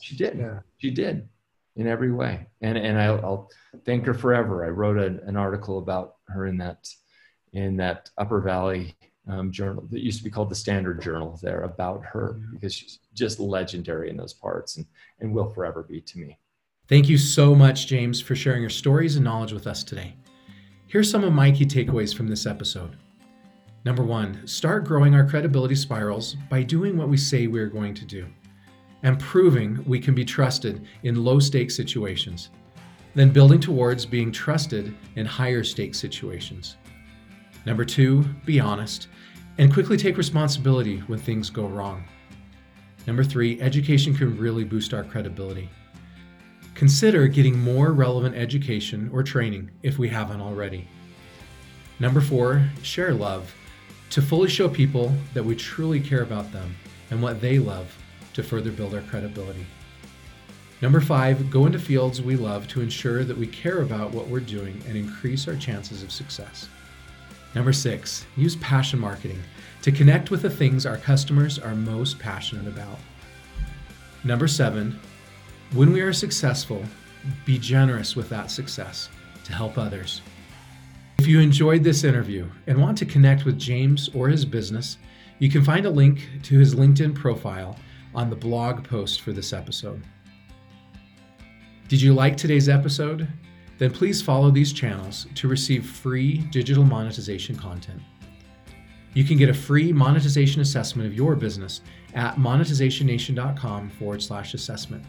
she 0.00 0.16
did. 0.16 0.38
Yeah. 0.38 0.60
she 0.78 0.90
did 0.90 1.28
in 1.76 1.86
every 1.86 2.12
way. 2.12 2.46
And 2.60 2.76
and 2.76 3.00
I'll, 3.00 3.24
I'll 3.24 3.50
thank 3.84 4.04
her 4.06 4.14
forever. 4.14 4.64
I 4.64 4.68
wrote 4.68 4.98
a, 4.98 5.26
an 5.26 5.36
article 5.36 5.78
about 5.78 6.16
her 6.28 6.46
in 6.46 6.58
that 6.58 6.88
in 7.52 7.76
that 7.78 8.10
upper 8.18 8.40
valley 8.40 8.96
um, 9.28 9.50
journal 9.50 9.86
that 9.90 10.00
used 10.00 10.18
to 10.18 10.24
be 10.24 10.30
called 10.30 10.50
the 10.50 10.54
standard 10.54 11.00
journal 11.02 11.38
there 11.42 11.62
about 11.62 12.04
her 12.04 12.40
because 12.52 12.74
she's 12.74 12.98
just 13.14 13.40
legendary 13.40 14.10
in 14.10 14.16
those 14.16 14.34
parts 14.34 14.76
and 14.76 14.86
and 15.20 15.32
will 15.32 15.52
forever 15.52 15.82
be 15.82 16.00
to 16.00 16.18
me. 16.18 16.38
Thank 16.88 17.08
you 17.08 17.18
so 17.18 17.54
much, 17.54 17.86
James, 17.86 18.20
for 18.20 18.34
sharing 18.34 18.62
your 18.62 18.70
stories 18.70 19.14
and 19.14 19.24
knowledge 19.24 19.52
with 19.52 19.66
us 19.66 19.84
today. 19.84 20.16
Here's 20.86 21.08
some 21.08 21.22
of 21.22 21.32
my 21.32 21.52
key 21.52 21.64
takeaways 21.64 22.14
from 22.14 22.26
this 22.26 22.46
episode. 22.46 22.96
Number 23.84 24.02
one, 24.02 24.46
start 24.46 24.84
growing 24.84 25.14
our 25.14 25.26
credibility 25.26 25.74
spirals 25.74 26.36
by 26.50 26.62
doing 26.62 26.96
what 26.96 27.08
we 27.08 27.16
say 27.16 27.46
we 27.46 27.60
are 27.60 27.66
going 27.66 27.94
to 27.94 28.04
do 28.04 28.26
and 29.02 29.18
proving 29.18 29.82
we 29.86 29.98
can 29.98 30.14
be 30.14 30.24
trusted 30.24 30.86
in 31.02 31.24
low 31.24 31.38
stakes 31.38 31.74
situations. 31.74 32.50
then 33.14 33.30
building 33.30 33.58
towards 33.58 34.06
being 34.06 34.30
trusted 34.30 34.94
in 35.16 35.26
higher 35.26 35.64
stakes 35.64 35.98
situations. 35.98 36.76
Number 37.66 37.84
two, 37.84 38.22
be 38.44 38.60
honest 38.60 39.08
and 39.58 39.72
quickly 39.72 39.96
take 39.96 40.16
responsibility 40.16 40.98
when 41.00 41.18
things 41.18 41.50
go 41.50 41.66
wrong. 41.66 42.04
Number 43.06 43.24
three, 43.24 43.60
education 43.60 44.14
can 44.14 44.38
really 44.38 44.62
boost 44.62 44.94
our 44.94 45.02
credibility. 45.02 45.68
Consider 46.74 47.26
getting 47.26 47.58
more 47.58 47.92
relevant 47.92 48.36
education 48.36 49.10
or 49.12 49.22
training 49.22 49.70
if 49.82 49.98
we 49.98 50.08
haven't 50.08 50.40
already. 50.40 50.86
Number 51.98 52.20
four, 52.20 52.64
share 52.82 53.12
love 53.12 53.52
to 54.10 54.20
fully 54.20 54.48
show 54.48 54.68
people 54.68 55.12
that 55.34 55.44
we 55.44 55.54
truly 55.54 56.00
care 56.00 56.22
about 56.22 56.52
them 56.52 56.74
and 57.10 57.22
what 57.22 57.40
they 57.40 57.58
love 57.58 57.96
to 58.32 58.42
further 58.42 58.70
build 58.70 58.94
our 58.94 59.00
credibility. 59.02 59.66
Number 60.82 61.00
five, 61.00 61.50
go 61.50 61.66
into 61.66 61.78
fields 61.78 62.22
we 62.22 62.36
love 62.36 62.66
to 62.68 62.80
ensure 62.80 63.22
that 63.24 63.36
we 63.36 63.46
care 63.46 63.82
about 63.82 64.12
what 64.12 64.28
we're 64.28 64.40
doing 64.40 64.82
and 64.88 64.96
increase 64.96 65.46
our 65.46 65.56
chances 65.56 66.02
of 66.02 66.10
success. 66.10 66.68
Number 67.54 67.72
six, 67.72 68.26
use 68.36 68.56
passion 68.56 68.98
marketing 68.98 69.40
to 69.82 69.92
connect 69.92 70.30
with 70.30 70.42
the 70.42 70.50
things 70.50 70.86
our 70.86 70.96
customers 70.96 71.58
are 71.58 71.74
most 71.74 72.18
passionate 72.18 72.66
about. 72.66 72.98
Number 74.24 74.48
seven, 74.48 74.98
when 75.72 75.92
we 75.92 76.00
are 76.00 76.12
successful, 76.12 76.84
be 77.44 77.58
generous 77.58 78.16
with 78.16 78.28
that 78.30 78.50
success 78.50 79.08
to 79.44 79.52
help 79.52 79.78
others. 79.78 80.22
You 81.30 81.38
enjoyed 81.38 81.84
this 81.84 82.02
interview 82.02 82.50
and 82.66 82.82
want 82.82 82.98
to 82.98 83.06
connect 83.06 83.44
with 83.44 83.56
James 83.56 84.10
or 84.12 84.28
his 84.28 84.44
business, 84.44 84.98
you 85.38 85.48
can 85.48 85.62
find 85.62 85.86
a 85.86 85.90
link 85.90 86.28
to 86.42 86.58
his 86.58 86.74
LinkedIn 86.74 87.14
profile 87.14 87.78
on 88.16 88.28
the 88.28 88.34
blog 88.34 88.82
post 88.82 89.20
for 89.20 89.30
this 89.30 89.52
episode. 89.52 90.02
Did 91.86 92.02
you 92.02 92.14
like 92.14 92.36
today's 92.36 92.68
episode? 92.68 93.28
Then 93.78 93.92
please 93.92 94.20
follow 94.20 94.50
these 94.50 94.72
channels 94.72 95.28
to 95.36 95.46
receive 95.46 95.86
free 95.86 96.38
digital 96.50 96.82
monetization 96.82 97.54
content. 97.54 98.02
You 99.14 99.22
can 99.22 99.36
get 99.36 99.48
a 99.48 99.54
free 99.54 99.92
monetization 99.92 100.62
assessment 100.62 101.06
of 101.06 101.14
your 101.14 101.36
business 101.36 101.82
at 102.14 102.38
monetizationnation.com 102.38 103.90
forward 103.90 104.20
slash 104.20 104.54
assessment. 104.54 105.04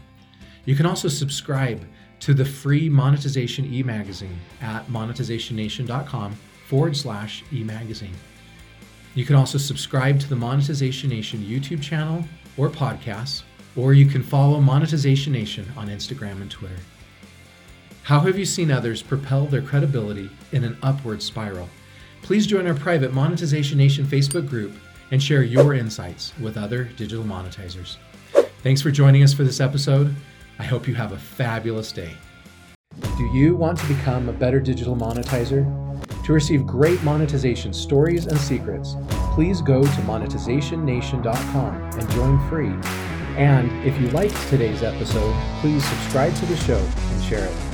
You 0.66 0.76
can 0.76 0.86
also 0.86 1.08
subscribe 1.08 1.84
to 2.22 2.32
the 2.32 2.44
free 2.44 2.88
monetization 2.88 3.72
e 3.74 3.82
magazine 3.82 4.38
at 4.60 4.86
monetizationnation.com 4.86 6.36
forward 6.68 6.96
slash 6.96 7.42
e 7.52 7.64
magazine. 7.64 8.14
You 9.14 9.24
can 9.24 9.34
also 9.34 9.58
subscribe 9.58 10.20
to 10.20 10.28
the 10.28 10.36
Monetization 10.36 11.10
Nation 11.10 11.40
YouTube 11.40 11.82
channel 11.82 12.24
or 12.56 12.68
podcasts, 12.68 13.42
or 13.74 13.92
you 13.92 14.06
can 14.06 14.22
follow 14.22 14.60
Monetization 14.60 15.32
Nation 15.32 15.66
on 15.76 15.88
Instagram 15.88 16.40
and 16.40 16.50
Twitter. 16.50 16.78
How 18.04 18.20
have 18.20 18.38
you 18.38 18.44
seen 18.44 18.70
others 18.70 19.02
propel 19.02 19.46
their 19.46 19.60
credibility 19.60 20.30
in 20.52 20.62
an 20.62 20.78
upward 20.82 21.22
spiral? 21.22 21.68
Please 22.22 22.46
join 22.46 22.68
our 22.68 22.74
private 22.74 23.12
Monetization 23.12 23.78
Nation 23.78 24.06
Facebook 24.06 24.48
group 24.48 24.72
and 25.10 25.20
share 25.20 25.42
your 25.42 25.74
insights 25.74 26.32
with 26.40 26.56
other 26.56 26.84
digital 26.84 27.24
monetizers. 27.24 27.96
Thanks 28.62 28.80
for 28.80 28.92
joining 28.92 29.24
us 29.24 29.34
for 29.34 29.42
this 29.42 29.60
episode. 29.60 30.14
I 30.62 30.64
hope 30.64 30.86
you 30.86 30.94
have 30.94 31.10
a 31.10 31.18
fabulous 31.18 31.90
day. 31.90 32.12
Do 33.18 33.24
you 33.34 33.56
want 33.56 33.80
to 33.80 33.86
become 33.88 34.28
a 34.28 34.32
better 34.32 34.60
digital 34.60 34.94
monetizer? 34.94 35.66
To 36.24 36.32
receive 36.32 36.68
great 36.68 37.02
monetization 37.02 37.72
stories 37.72 38.26
and 38.26 38.38
secrets, 38.38 38.94
please 39.34 39.60
go 39.60 39.82
to 39.82 40.00
monetizationnation.com 40.02 41.74
and 41.74 42.10
join 42.12 42.48
free. 42.48 42.72
And 43.36 43.72
if 43.84 44.00
you 44.00 44.06
liked 44.10 44.36
today's 44.50 44.84
episode, 44.84 45.34
please 45.60 45.84
subscribe 45.84 46.32
to 46.36 46.46
the 46.46 46.56
show 46.56 46.78
and 46.78 47.24
share 47.24 47.44
it. 47.44 47.71